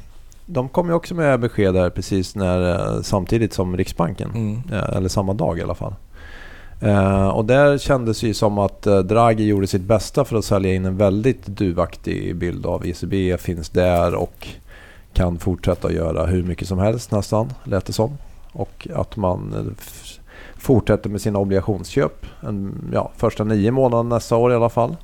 De 0.47 0.69
kom 0.69 0.89
ju 0.89 0.95
också 0.95 1.15
med 1.15 1.41
besked 1.41 1.77
här 1.77 1.91
precis 1.91 2.37
när, 2.37 2.75
eh, 2.75 3.03
samtidigt 3.03 3.53
som 3.53 3.77
Riksbanken. 3.77 4.31
Mm. 4.31 4.63
Eh, 4.73 4.97
eller 4.97 5.09
samma 5.09 5.35
dag 5.35 5.59
i 5.59 5.63
alla 5.63 5.75
fall. 5.75 5.95
Uh, 6.83 7.29
och 7.29 7.45
där 7.45 7.79
kändes 7.79 8.21
det 8.21 8.27
ju 8.27 8.35
som 8.35 8.59
att 8.59 8.87
uh, 8.87 8.99
Draghi 8.99 9.45
gjorde 9.45 9.67
sitt 9.67 9.83
bästa 9.83 10.25
för 10.25 10.37
att 10.37 10.45
sälja 10.45 10.75
in 10.75 10.85
en 10.85 10.97
väldigt 10.97 11.47
duvaktig 11.47 12.37
bild 12.37 12.67
av 12.67 12.87
ECB. 12.87 13.37
Finns 13.39 13.71
där 13.71 14.15
och 14.15 14.49
kan 15.13 15.39
fortsätta 15.39 15.89
att 15.89 15.95
göra 15.95 16.27
hur 16.27 16.43
mycket 16.43 16.69
som 16.69 16.79
helst 16.79 17.11
nästan, 17.11 17.53
lät 17.65 17.87
det 17.87 17.93
som. 17.93 18.19
Och 18.53 18.89
att 18.95 19.17
man 19.17 19.55
uh, 19.55 19.73
fortsätter 20.57 21.11
med 21.11 21.21
sina 21.21 21.39
obligationsköp. 21.39 22.27
En, 22.41 22.91
ja, 22.93 23.11
första 23.17 23.45
nio 23.45 23.71
månader 23.71 24.03
nästa 24.03 24.37
år 24.37 24.53
i 24.53 24.55
alla 24.55 24.71
fall. 24.71 24.97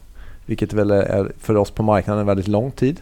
Vilket 0.47 0.73
väl 0.73 0.91
är 0.91 1.33
för 1.39 1.57
oss 1.57 1.71
på 1.71 1.83
marknaden 1.83 2.21
en 2.21 2.27
väldigt 2.27 2.49
lång 2.49 2.71
tid. 2.71 3.01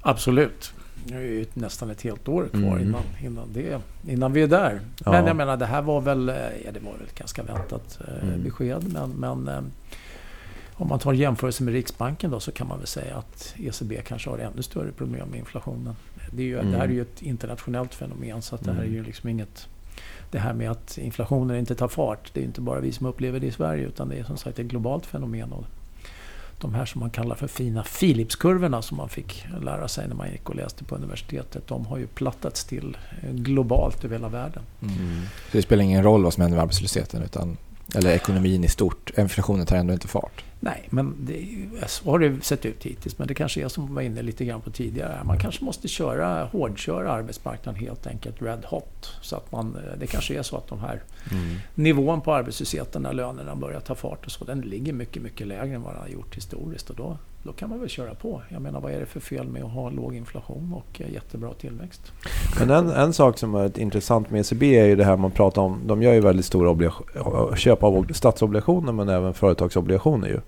Absolut. 0.00 0.72
Nu 1.10 1.16
är 1.16 1.32
ju 1.32 1.46
nästan 1.54 1.90
ett 1.90 2.02
helt 2.02 2.28
år 2.28 2.48
kvar 2.48 2.60
mm. 2.60 2.82
innan, 2.82 3.02
innan, 3.22 3.52
det, 3.52 3.80
innan 4.08 4.32
vi 4.32 4.42
är 4.42 4.46
där. 4.46 4.80
Ja. 5.04 5.10
Men 5.12 5.26
jag 5.26 5.36
menar 5.36 5.56
det 5.56 5.66
här 5.66 5.82
var 5.82 6.00
väl, 6.00 6.32
ja, 6.64 6.72
det 6.72 6.80
var 6.80 6.92
väl 6.92 7.02
ett 7.02 7.14
ganska 7.14 7.42
väntat 7.42 7.98
eh, 8.08 8.28
mm. 8.28 8.42
besked. 8.42 8.92
Men, 8.92 9.10
men 9.10 9.48
eh, 9.48 9.62
om 10.80 10.88
man 10.88 10.98
tar 10.98 11.12
jämförelse 11.12 11.62
med 11.62 11.74
Riksbanken 11.74 12.30
då 12.30 12.40
så 12.40 12.52
kan 12.52 12.68
man 12.68 12.78
väl 12.78 12.86
säga 12.86 13.16
att 13.16 13.54
ECB 13.58 14.02
kanske 14.06 14.30
har 14.30 14.38
ännu 14.38 14.62
större 14.62 14.92
problem 14.92 15.28
med 15.28 15.38
inflationen. 15.38 15.94
Det, 16.32 16.42
är 16.42 16.46
ju, 16.46 16.58
mm. 16.58 16.72
det 16.72 16.78
här 16.78 16.84
är 16.84 16.92
ju 16.92 17.02
ett 17.02 17.22
internationellt 17.22 17.94
fenomen 17.94 18.42
så 18.42 18.54
att 18.54 18.64
det 18.64 18.72
här 18.72 18.82
är 18.82 18.86
ju 18.86 18.92
mm. 18.92 19.06
liksom 19.06 19.28
inget... 19.28 19.68
Det 20.30 20.38
här 20.38 20.54
med 20.54 20.70
att 20.70 20.98
inflationen 20.98 21.56
inte 21.56 21.74
tar 21.74 21.88
fart, 21.88 22.30
det 22.32 22.40
är 22.40 22.44
inte 22.44 22.60
bara 22.60 22.80
vi 22.80 22.92
som 22.92 23.06
upplever 23.06 23.40
det 23.40 23.46
i 23.46 23.50
Sverige 23.50 23.86
utan 23.86 24.08
det 24.08 24.16
är 24.16 24.24
som 24.24 24.36
sagt 24.36 24.58
ett 24.58 24.66
globalt 24.66 25.06
fenomen. 25.06 25.52
Och 25.52 25.64
de 26.60 26.74
här 26.74 26.86
som 26.86 27.00
man 27.00 27.10
kallar 27.10 27.36
för 27.36 27.46
fina 27.46 27.84
Philipskurvorna 28.00 28.82
som 28.82 28.96
man 28.96 29.08
fick 29.08 29.46
lära 29.62 29.88
sig 29.88 30.08
när 30.08 30.14
man 30.14 30.30
gick 30.30 30.48
och 30.48 30.56
läste 30.56 30.84
på 30.84 30.94
universitetet. 30.94 31.66
De 31.66 31.86
har 31.86 31.98
ju 31.98 32.06
plattats 32.06 32.64
till 32.64 32.96
globalt 33.32 34.04
över 34.04 34.16
hela 34.16 34.28
världen. 34.28 34.62
Mm. 34.82 35.22
Så 35.50 35.56
det 35.56 35.62
spelar 35.62 35.84
ingen 35.84 36.02
roll 36.02 36.24
vad 36.24 36.34
som 36.34 36.40
händer 36.40 36.56
med 36.56 36.62
arbetslösheten 36.62 37.22
utan, 37.22 37.56
eller 37.94 38.10
ekonomin 38.10 38.64
i 38.64 38.68
stort? 38.68 39.10
Inflationen 39.18 39.66
tar 39.66 39.76
ändå 39.76 39.92
inte 39.92 40.08
fart? 40.08 40.44
Nej, 40.60 40.88
men 40.90 41.14
det, 41.20 41.46
så 41.86 42.10
har 42.10 42.18
det 42.18 42.44
sett 42.44 42.66
ut 42.66 42.84
hittills. 42.84 43.18
Men 43.18 43.28
det 43.28 43.34
kanske 43.34 43.64
är 43.64 43.68
som 43.68 43.86
vi 43.86 43.94
var 43.94 44.02
inne 44.02 44.22
lite 44.22 44.44
grann 44.44 44.60
på 44.60 44.70
tidigare. 44.70 45.24
Man 45.24 45.38
kanske 45.38 45.64
måste 45.64 45.88
köra, 45.88 46.44
hårdköra 46.44 47.12
arbetsmarknaden 47.12 47.80
helt 47.80 48.06
enkelt 48.06 48.42
red 48.42 48.64
hot. 48.64 49.12
Så 49.22 49.36
att 49.36 49.52
man, 49.52 49.76
det 49.98 50.06
kanske 50.06 50.34
är 50.34 50.42
så 50.42 50.56
att 50.56 50.68
de 50.68 50.80
här 50.80 51.02
mm. 51.30 51.56
nivån 51.74 52.20
på 52.20 52.34
arbetslösheten 52.34 53.02
när 53.02 53.12
lönerna 53.12 53.54
börjar 53.54 53.80
ta 53.80 53.94
fart 53.94 54.26
och 54.26 54.32
så, 54.32 54.44
den 54.44 54.60
ligger 54.60 54.92
mycket, 54.92 55.22
mycket 55.22 55.46
lägre 55.46 55.74
än 55.74 55.82
vad 55.82 55.92
den 55.92 56.02
har 56.02 56.08
gjort 56.08 56.36
historiskt. 56.36 56.90
Och 56.90 56.96
då, 56.96 57.18
då 57.42 57.52
kan 57.52 57.70
man 57.70 57.80
väl 57.80 57.88
köra 57.88 58.14
på. 58.14 58.42
Jag 58.48 58.62
menar, 58.62 58.80
vad 58.80 58.92
är 58.92 59.00
det 59.00 59.06
för 59.06 59.20
fel 59.20 59.48
med 59.48 59.64
att 59.64 59.70
ha 59.70 59.90
låg 59.90 60.14
inflation 60.14 60.72
och 60.72 61.00
jättebra 61.00 61.54
tillväxt? 61.54 62.12
Men 62.58 62.70
en, 62.70 62.90
en 62.90 63.12
sak 63.12 63.38
som 63.38 63.54
är 63.54 63.78
intressant 63.78 64.30
med 64.30 64.40
ECB 64.40 64.62
är 64.78 64.86
ju 64.86 64.96
det 64.96 65.04
här 65.04 65.16
man 65.16 65.30
pratar 65.30 65.62
om. 65.62 65.80
De 65.86 66.02
gör 66.02 66.12
ju 66.12 66.20
väldigt 66.20 66.46
stora 66.46 66.92
köp 67.56 67.82
av 67.82 68.06
statsobligationer 68.12 68.92
men 68.92 69.08
även 69.08 69.34
företagsobligationer 69.34 70.28
ju. 70.28 70.40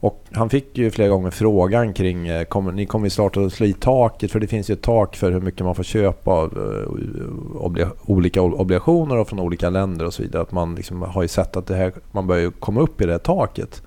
Och 0.00 0.24
han 0.32 0.50
fick 0.50 0.78
ju 0.78 0.90
flera 0.90 1.08
gånger 1.08 1.30
frågan 1.30 1.92
kring, 1.92 2.28
eh, 2.28 2.44
kommer, 2.44 2.72
ni 2.72 2.86
kommer 2.86 3.06
ju 3.06 3.10
snart 3.10 3.36
att 3.36 3.52
slå 3.52 3.66
i 3.66 3.72
taket 3.72 4.32
för 4.32 4.40
det 4.40 4.46
finns 4.46 4.70
ju 4.70 4.72
ett 4.72 4.82
tak 4.82 5.16
för 5.16 5.32
hur 5.32 5.40
mycket 5.40 5.64
man 5.64 5.74
får 5.74 5.82
köpa 5.82 6.30
av 6.30 6.52
eh, 6.58 7.62
obli 7.62 7.86
olika 8.04 8.42
obligationer 8.42 9.16
och 9.16 9.28
från 9.28 9.40
olika 9.40 9.70
länder 9.70 10.04
och 10.04 10.14
så 10.14 10.22
vidare. 10.22 10.42
Att 10.42 10.52
man 10.52 10.74
liksom 10.74 11.02
har 11.02 11.22
ju 11.22 11.28
sett 11.28 11.56
att 11.56 11.66
det 11.66 11.74
här, 11.74 11.92
man 12.12 12.26
börjar 12.26 12.50
komma 12.50 12.80
upp 12.80 13.00
i 13.00 13.06
det 13.06 13.12
här 13.12 13.18
taket. 13.18 13.82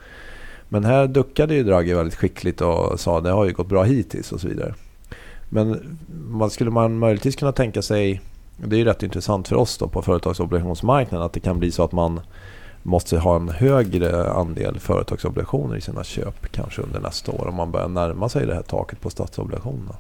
Men 0.70 0.86
här 0.86 1.08
duckade 1.08 1.56
ju 1.56 1.64
Draghi 1.64 1.94
väldigt 1.94 2.16
skickligt 2.16 2.62
och 2.62 3.00
sa 3.00 3.18
att 3.18 3.24
det 3.24 3.32
har 3.32 3.46
ju 3.46 3.54
gått 3.54 3.68
bra 3.68 3.84
hittills 3.84 4.32
och 4.32 4.42
så 4.42 4.48
vidare. 4.48 4.74
Men 5.50 5.98
man 6.30 6.50
skulle 6.50 6.72
man 6.72 7.00
möjligtvis 7.00 7.36
kunna 7.36 7.52
tänka 7.52 7.82
sig, 7.82 8.22
det 8.58 8.76
är 8.76 8.78
ju 8.78 8.86
rätt 8.86 9.04
intressant 9.04 9.48
för 9.48 9.56
oss 9.56 9.78
då 9.78 9.88
på 9.88 10.02
företagsobligationsmarknaden, 10.02 11.26
att 11.26 11.34
det 11.34 11.40
kan 11.40 11.60
bli 11.60 11.72
så 11.72 11.84
att 11.84 11.92
man 11.92 12.20
måste 12.84 13.20
ha 13.20 13.36
en 13.36 13.50
högre 13.50 14.32
andel 14.32 14.80
företagsobligationer 14.80 15.76
i 15.76 15.82
sina 15.82 16.04
köp 16.04 16.52
kanske 16.52 16.82
under 16.82 17.00
nästa 17.00 17.32
år 17.32 17.48
om 17.48 17.56
man 17.56 17.72
börjar 17.72 17.88
närma 17.88 18.30
sig 18.30 18.46
det 18.46 18.56
här 18.56 18.62
taket 18.62 19.02
på 19.02 19.10
statsobligationerna? 19.10 19.96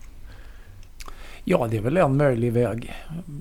Ja, 1.43 1.67
det 1.71 1.77
är 1.77 1.81
väl 1.81 1.97
en 1.97 2.17
möjlig 2.17 2.53
väg 2.53 2.93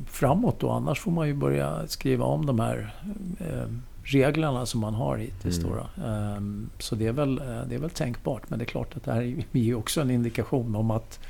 framåt 0.07 0.61
då. 0.61 0.71
Annars 0.71 1.01
får 1.01 1.11
man 1.11 1.27
ju 1.27 1.35
börja 1.35 1.87
skriva 1.87 2.25
om 2.25 2.47
de 2.47 2.61
här 2.61 2.95
eh, 3.39 3.69
reglerna 4.03 4.67
som 4.67 4.81
man 4.81 4.95
har 4.95 5.17
hittills. 5.17 5.59
Mm. 5.59 6.37
Um, 6.37 6.71
så 6.79 6.95
det 6.95 7.07
är, 7.07 7.13
väl, 7.13 7.39
eh, 7.39 7.61
det 7.69 7.75
är 7.75 7.79
väl 7.79 7.91
tänkbart. 7.91 8.43
Men 8.49 8.59
det 8.59 8.65
är 8.65 8.67
klart 8.67 8.97
att 8.97 9.05
det 9.05 9.13
här 9.13 9.35
är 9.53 9.75
också 9.75 10.01
en 10.01 10.11
indikation 10.11 10.77
om 10.77 10.91
att 10.91 11.21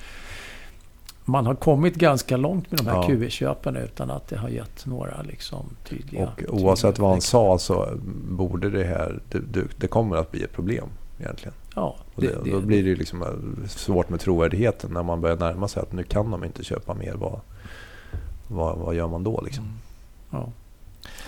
man 1.30 1.46
har 1.46 1.54
kommit 1.54 1.94
ganska 1.94 2.36
långt 2.36 2.70
med 2.70 2.80
de 2.80 2.86
här 2.86 2.96
ja. 2.96 3.06
QE-köpen 3.06 3.76
utan 3.76 4.10
att 4.10 4.28
det 4.28 4.36
har 4.36 4.48
gett 4.48 4.86
några 4.86 5.22
liksom 5.22 5.66
tydliga... 5.88 6.28
Och 6.48 6.62
oavsett 6.62 6.98
vad 6.98 7.10
han 7.10 7.20
sa 7.20 7.58
så 7.58 7.88
borde 8.30 8.70
det 8.70 8.84
här... 8.84 9.20
Det, 9.28 9.38
det, 9.38 9.64
det 9.76 9.86
kommer 9.86 10.16
att 10.16 10.30
bli 10.30 10.42
ett 10.42 10.52
problem 10.52 10.88
egentligen. 11.18 11.54
Ja, 11.74 11.96
det, 12.16 12.36
och 12.36 12.44
det, 12.44 12.50
då 12.50 12.60
blir 12.60 12.82
det 12.82 12.88
ju 12.88 12.96
liksom 12.96 13.24
svårt 13.68 14.08
med 14.08 14.20
trovärdigheten 14.20 14.92
när 14.92 15.02
man 15.02 15.20
börjar 15.20 15.36
närma 15.36 15.68
sig 15.68 15.82
att 15.82 15.92
nu 15.92 16.02
kan 16.02 16.30
de 16.30 16.44
inte 16.44 16.64
köpa 16.64 16.94
mer. 16.94 17.14
Vad, 17.14 17.40
vad, 18.48 18.78
vad 18.78 18.94
gör 18.94 19.08
man 19.08 19.24
då 19.24 19.40
liksom? 19.44 19.64
Ja. 20.30 20.48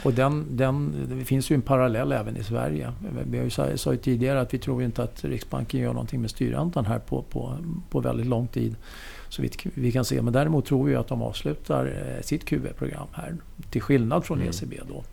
Och 0.04 0.12
den, 0.12 0.46
den, 0.50 0.92
det 1.18 1.24
finns 1.24 1.50
ju 1.50 1.54
en 1.54 1.62
parallell 1.62 2.12
även 2.12 2.36
i 2.36 2.44
Sverige. 2.44 2.92
Vi 3.24 3.38
har 3.38 3.44
ju 3.44 3.76
sa 3.76 3.92
ju 3.92 3.96
tidigare 3.96 4.40
att 4.40 4.54
vi 4.54 4.58
tror 4.58 4.82
inte 4.82 5.02
att 5.02 5.24
Riksbanken 5.24 5.80
gör 5.80 5.92
någonting 5.92 6.20
med 6.20 6.30
styrräntan 6.30 6.86
här 6.86 6.98
på, 6.98 7.22
på, 7.22 7.56
på 7.90 8.00
väldigt 8.00 8.26
lång 8.26 8.46
tid. 8.46 8.76
Så 9.32 9.42
vitt 9.42 9.66
vi 9.74 9.92
kan 9.92 10.04
se. 10.04 10.22
Men 10.22 10.32
däremot 10.32 10.66
tror 10.66 10.84
vi 10.84 10.94
att 10.94 11.08
de 11.08 11.22
avslutar 11.22 11.86
eh, 11.86 12.22
sitt 12.22 12.44
QE-program 12.44 13.06
här. 13.12 13.36
Till 13.70 13.82
skillnad 13.82 14.24
från 14.24 14.38
mm. 14.38 14.50
ECB 14.50 14.80
då. 14.88 15.04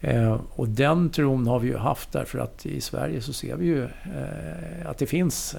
Eh, 0.00 0.40
och 0.50 0.68
den 0.68 1.10
tron 1.10 1.46
har 1.46 1.58
vi 1.58 1.68
ju 1.68 1.76
haft 1.76 2.12
därför 2.12 2.38
att 2.38 2.66
i 2.66 2.80
Sverige 2.80 3.20
så 3.20 3.32
ser 3.32 3.56
vi 3.56 3.66
ju 3.66 3.84
eh, 3.84 4.90
att 4.90 4.98
det 4.98 5.06
finns 5.06 5.56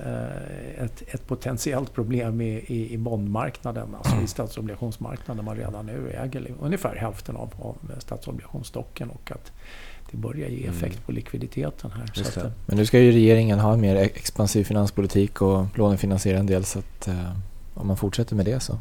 ett, 0.77 1.03
ett, 1.07 1.27
potentiellt 1.27 1.93
problem 1.93 2.41
i, 2.41 2.65
i, 2.67 2.93
i 2.93 2.97
bondmarknaden, 2.97 3.95
alltså 3.95 4.15
i 4.23 4.27
statsobligationsmarknaden 4.27 5.37
där 5.37 5.43
man 5.43 5.57
redan 5.57 5.85
nu 5.85 6.09
äger 6.09 6.53
ungefär 6.61 6.95
hälften 6.95 7.35
av, 7.35 7.53
av 7.61 7.77
statsobligationsstocken 7.99 9.09
och 9.09 9.31
att 9.31 9.51
det 10.11 10.17
börjar 10.17 10.49
ge 10.49 10.63
mm. 10.63 10.75
effekt 10.75 11.05
på 11.05 11.11
likviditeten 11.11 11.91
här. 11.91 12.03
Att, 12.03 12.53
Men 12.65 12.77
nu 12.77 12.85
ska 12.85 12.99
ju 12.99 13.11
regeringen 13.11 13.59
ha 13.59 13.73
en 13.73 13.81
mer 13.81 13.95
expansiv 13.95 14.63
finanspolitik 14.63 15.41
och 15.41 15.65
lånefinansiera 15.75 16.39
en 16.39 16.45
del 16.45 16.65
så 16.65 16.79
att 16.79 17.07
eh, 17.07 17.31
om 17.73 17.87
man 17.87 17.97
fortsätter 17.97 18.35
med 18.35 18.45
det 18.45 18.59
så 18.59 18.79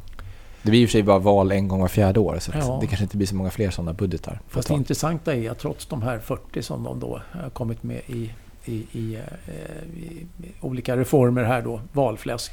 det 0.62 0.70
blir 0.70 0.80
i 0.80 0.84
och 0.84 0.88
för 0.88 0.92
sig 0.92 1.02
bara 1.02 1.18
val 1.18 1.52
en 1.52 1.68
gång 1.68 1.80
var 1.80 1.88
fjärde 1.88 2.20
år 2.20 2.38
så 2.40 2.52
ja. 2.54 2.78
det 2.80 2.86
kanske 2.86 3.04
inte 3.04 3.16
blir 3.16 3.26
så 3.26 3.34
många 3.34 3.50
fler 3.50 3.70
sådana 3.70 3.92
budgetar. 3.92 4.40
Fast 4.48 4.68
det 4.68 4.74
intressanta 4.74 5.34
är 5.34 5.50
att 5.50 5.58
trots 5.58 5.86
de 5.86 6.02
här 6.02 6.18
40 6.18 6.62
som 6.62 6.82
de 6.82 7.00
då 7.00 7.22
har 7.30 7.50
kommit 7.50 7.82
med 7.82 8.00
i, 8.06 8.30
i, 8.64 8.86
i, 8.92 9.14
eh, 9.14 10.02
i 10.02 10.26
olika 10.60 10.96
reformer 10.96 11.44
här 11.44 11.62
då, 11.62 11.80
valfläsk. 11.92 12.52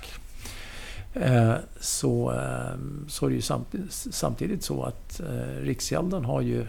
Eh, 1.21 1.55
så, 1.79 2.31
eh, 2.31 2.77
så 3.07 3.25
är 3.25 3.29
det 3.29 3.35
ju 3.35 3.41
samtidigt, 3.41 3.93
samtidigt 3.93 4.63
så 4.63 4.83
att 4.83 5.19
eh, 5.19 5.61
Riksgälden 5.61 6.25
har 6.25 6.41
ju 6.41 6.65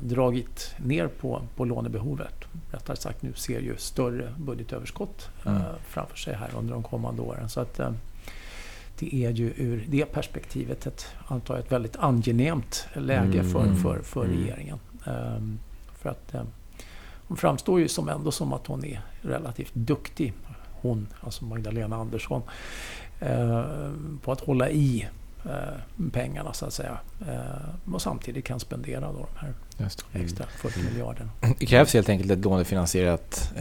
dragit 0.00 0.74
ner 0.84 1.06
på, 1.06 1.42
på 1.56 1.64
lånebehovet. 1.64 2.34
Rättare 2.70 2.96
sagt 2.96 3.22
nu 3.22 3.32
ser 3.32 3.60
ju 3.60 3.76
större 3.76 4.32
budgetöverskott 4.38 5.28
mm. 5.46 5.62
framför 5.88 6.16
sig 6.16 6.34
här 6.34 6.50
under 6.58 6.74
de 6.74 6.82
kommande 6.82 7.22
åren. 7.22 7.48
Så 7.48 7.60
att, 7.60 7.80
det 8.98 9.14
är 9.14 9.30
ju 9.30 9.52
ur 9.56 9.84
det 9.88 10.04
perspektivet 10.04 10.86
ett, 10.86 11.06
antar 11.26 11.54
jag, 11.54 11.64
ett 11.64 11.72
väldigt 11.72 11.96
angenämt 11.96 12.86
läge 12.94 13.44
för, 13.44 13.62
mm. 13.62 13.76
för, 13.76 13.98
för 14.02 14.24
mm. 14.24 14.36
regeringen. 14.36 14.78
Um, 15.06 15.58
för 15.98 16.10
att 16.10 16.34
hon 17.28 17.36
framstår 17.36 17.80
ju 17.80 17.88
som 17.88 18.08
ändå 18.08 18.30
som 18.30 18.52
att 18.52 18.66
hon 18.66 18.84
är 18.84 19.00
relativt 19.22 19.74
duktig. 19.74 20.32
Hon, 20.80 21.06
alltså 21.20 21.44
Magdalena 21.44 21.96
Andersson, 21.96 22.42
på 24.22 24.32
att 24.32 24.40
hålla 24.40 24.70
i 24.70 25.08
uh, 25.46 26.10
pengarna 26.12 26.52
så 26.52 26.66
att 26.66 26.72
säga. 26.72 26.98
Uh, 27.28 27.94
och 27.94 28.02
samtidigt 28.02 28.44
kan 28.44 28.60
spendera 28.60 29.12
då 29.12 29.26
de 29.34 29.46
här 29.46 29.54
extra 30.12 30.46
40 30.56 30.80
mm. 30.80 30.92
miljarderna. 30.92 31.30
Det 31.58 31.66
krävs 31.66 31.94
helt 31.94 32.08
enkelt 32.08 32.30
ett 32.30 32.44
lånefinansierat, 32.44 33.52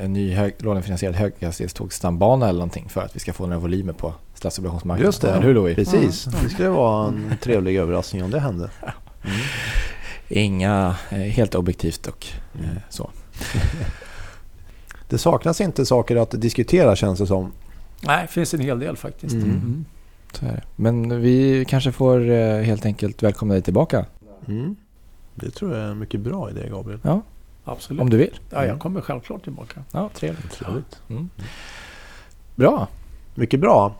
en 0.00 0.12
ny 0.12 0.34
hög, 0.34 0.54
lånefinansierad 0.58 1.14
höghastighetstågstambana 1.14 2.48
eller 2.48 2.58
någonting 2.58 2.88
för 2.88 3.00
att 3.00 3.16
vi 3.16 3.20
ska 3.20 3.32
få 3.32 3.46
några 3.46 3.58
volymer 3.58 3.92
på 3.92 4.14
statsobligationsmarknaden. 4.34 5.06
Just 5.06 5.22
det, 5.22 5.32
hur 5.32 5.54
Louis? 5.54 5.76
precis. 5.76 6.24
Det 6.24 6.50
skulle 6.50 6.68
vara 6.68 7.08
en 7.08 7.34
trevlig 7.42 7.76
överraskning 7.76 8.24
om 8.24 8.30
det 8.30 8.40
hände. 8.40 8.70
Mm. 9.24 9.36
Inga, 10.28 10.96
eh, 11.10 11.18
helt 11.18 11.54
objektivt 11.54 12.06
och 12.06 12.26
eh, 12.54 12.64
mm. 12.64 12.80
så. 12.88 13.10
det 15.08 15.18
saknas 15.18 15.60
inte 15.60 15.86
saker 15.86 16.16
att 16.16 16.30
diskutera 16.30 16.96
känns 16.96 17.18
det 17.18 17.26
som. 17.26 17.52
Nej, 18.00 18.22
det 18.22 18.32
finns 18.32 18.54
en 18.54 18.60
hel 18.60 18.78
del 18.78 18.96
faktiskt. 18.96 19.34
Mm. 19.34 19.50
Mm. 19.50 19.84
Men 20.76 21.20
vi 21.20 21.64
kanske 21.68 21.92
får 21.92 22.30
eh, 22.30 22.62
helt 22.62 22.86
enkelt 22.86 23.22
välkomna 23.22 23.54
dig 23.54 23.62
tillbaka. 23.62 24.06
Mm. 24.48 24.76
Det 25.34 25.50
tror 25.50 25.74
jag 25.74 25.84
är 25.84 25.90
en 25.90 25.98
mycket 25.98 26.20
bra 26.20 26.50
idé 26.50 26.68
Gabriel. 26.68 27.00
Ja, 27.02 27.22
absolut. 27.64 28.02
Om 28.02 28.10
du 28.10 28.16
vill. 28.16 28.40
Ja, 28.50 28.56
jag 28.56 28.64
mm. 28.64 28.78
kommer 28.78 29.00
självklart 29.00 29.42
tillbaka. 29.44 29.84
Ja, 29.92 30.10
trevligt. 30.14 30.52
trevligt. 30.52 31.02
Mm. 31.08 31.30
Bra. 32.54 32.88
Mycket 33.34 33.60
bra. 33.60 33.94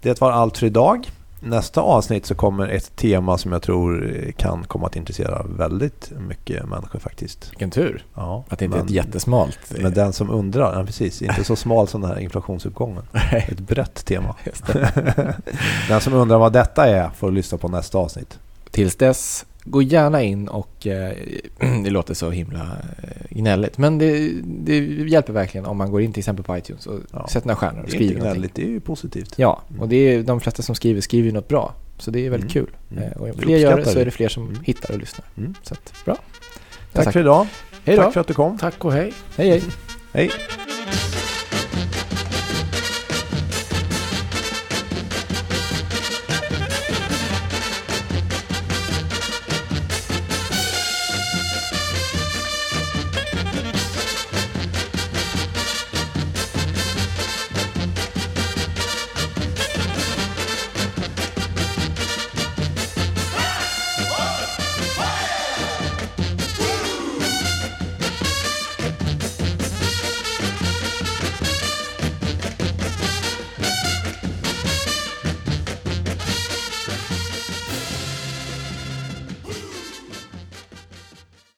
Det 0.00 0.20
var 0.20 0.32
allt 0.32 0.58
för 0.58 0.66
idag. 0.66 1.10
Nästa 1.46 1.80
avsnitt 1.80 2.26
så 2.26 2.34
kommer 2.34 2.68
ett 2.68 2.96
tema 2.96 3.38
som 3.38 3.52
jag 3.52 3.62
tror 3.62 4.24
kan 4.36 4.64
komma 4.64 4.86
att 4.86 4.96
intressera 4.96 5.42
väldigt 5.42 6.12
mycket 6.28 6.68
människor 6.68 6.98
faktiskt. 6.98 7.50
Vilken 7.50 7.70
tur 7.70 8.04
ja, 8.14 8.44
att 8.48 8.58
det 8.58 8.64
inte 8.64 8.76
men, 8.76 8.86
är 8.86 8.88
ett 8.88 8.94
jättesmalt. 8.94 9.58
Men 9.80 9.94
den 9.94 10.12
som 10.12 10.30
undrar, 10.30 10.78
ja, 10.78 10.84
precis, 10.84 11.22
inte 11.22 11.44
så 11.44 11.56
smal 11.56 11.88
som 11.88 12.00
den 12.00 12.10
här 12.10 12.18
inflationsuppgången. 12.18 13.02
ett 13.32 13.60
brett 13.60 14.04
tema. 14.04 14.36
den 15.88 16.00
som 16.00 16.12
undrar 16.12 16.38
vad 16.38 16.52
detta 16.52 16.86
är 16.86 17.10
får 17.10 17.32
lyssna 17.32 17.58
på 17.58 17.68
nästa 17.68 17.98
avsnitt. 17.98 18.38
Tills 18.70 18.96
dess 18.96 19.46
gå 19.64 19.82
gärna 19.82 20.22
in 20.22 20.48
och 20.48 20.86
eh, 20.86 21.12
det 21.84 21.90
låter 21.90 22.14
så 22.14 22.30
himla 22.30 22.60
eh, 22.60 23.15
gnälligt 23.36 23.78
men 23.78 23.98
det, 23.98 24.30
det, 24.44 24.78
hjälper 25.08 25.32
verkligen 25.32 25.66
om 25.66 25.76
man 25.76 25.90
går 25.90 26.02
in 26.02 26.12
till 26.12 26.20
exempel 26.20 26.44
på 26.44 26.56
iTunes 26.58 26.86
och 26.86 27.00
ja. 27.12 27.28
sätter 27.28 27.46
några 27.46 27.56
stjärnor 27.56 27.82
och 27.82 27.90
skriver 27.90 28.14
någonting. 28.14 28.32
Gnälligt, 28.32 28.54
det 28.54 28.62
är 28.62 28.68
ju 28.68 28.80
positivt. 28.80 29.34
Ja, 29.36 29.62
mm. 29.68 29.82
och 29.82 29.88
det 29.88 29.96
är, 29.96 30.22
de 30.22 30.40
flesta 30.40 30.62
som 30.62 30.74
skriver 30.74 31.00
skriver 31.00 31.32
något 31.32 31.48
bra. 31.48 31.74
Så 31.98 32.10
det 32.10 32.26
är 32.26 32.30
väldigt 32.30 32.56
mm. 32.56 32.66
kul. 32.66 32.76
Mm. 32.90 33.04
Eh, 33.04 33.16
och 33.16 33.28
om 33.28 33.38
fler 33.38 33.58
gör 33.58 33.76
det 33.76 33.84
så 33.84 33.98
är 33.98 34.04
det 34.04 34.10
fler 34.10 34.28
som 34.28 34.48
mm. 34.48 34.62
hittar 34.64 34.94
och 34.94 34.98
lyssnar. 34.98 35.26
Mm. 35.36 35.54
Så 35.62 35.74
att, 35.74 35.92
bra. 36.04 36.16
Tack, 36.92 37.04
Tack 37.04 37.12
för 37.12 37.20
idag. 37.20 37.46
Hej 37.84 37.96
Tack 37.96 38.12
för 38.12 38.20
att 38.20 38.26
du 38.26 38.34
kom. 38.34 38.58
Tack 38.58 38.84
och 38.84 38.92
hej. 38.92 39.12
Hej 39.36 39.48
hej. 39.50 39.62
Hej. 40.12 40.30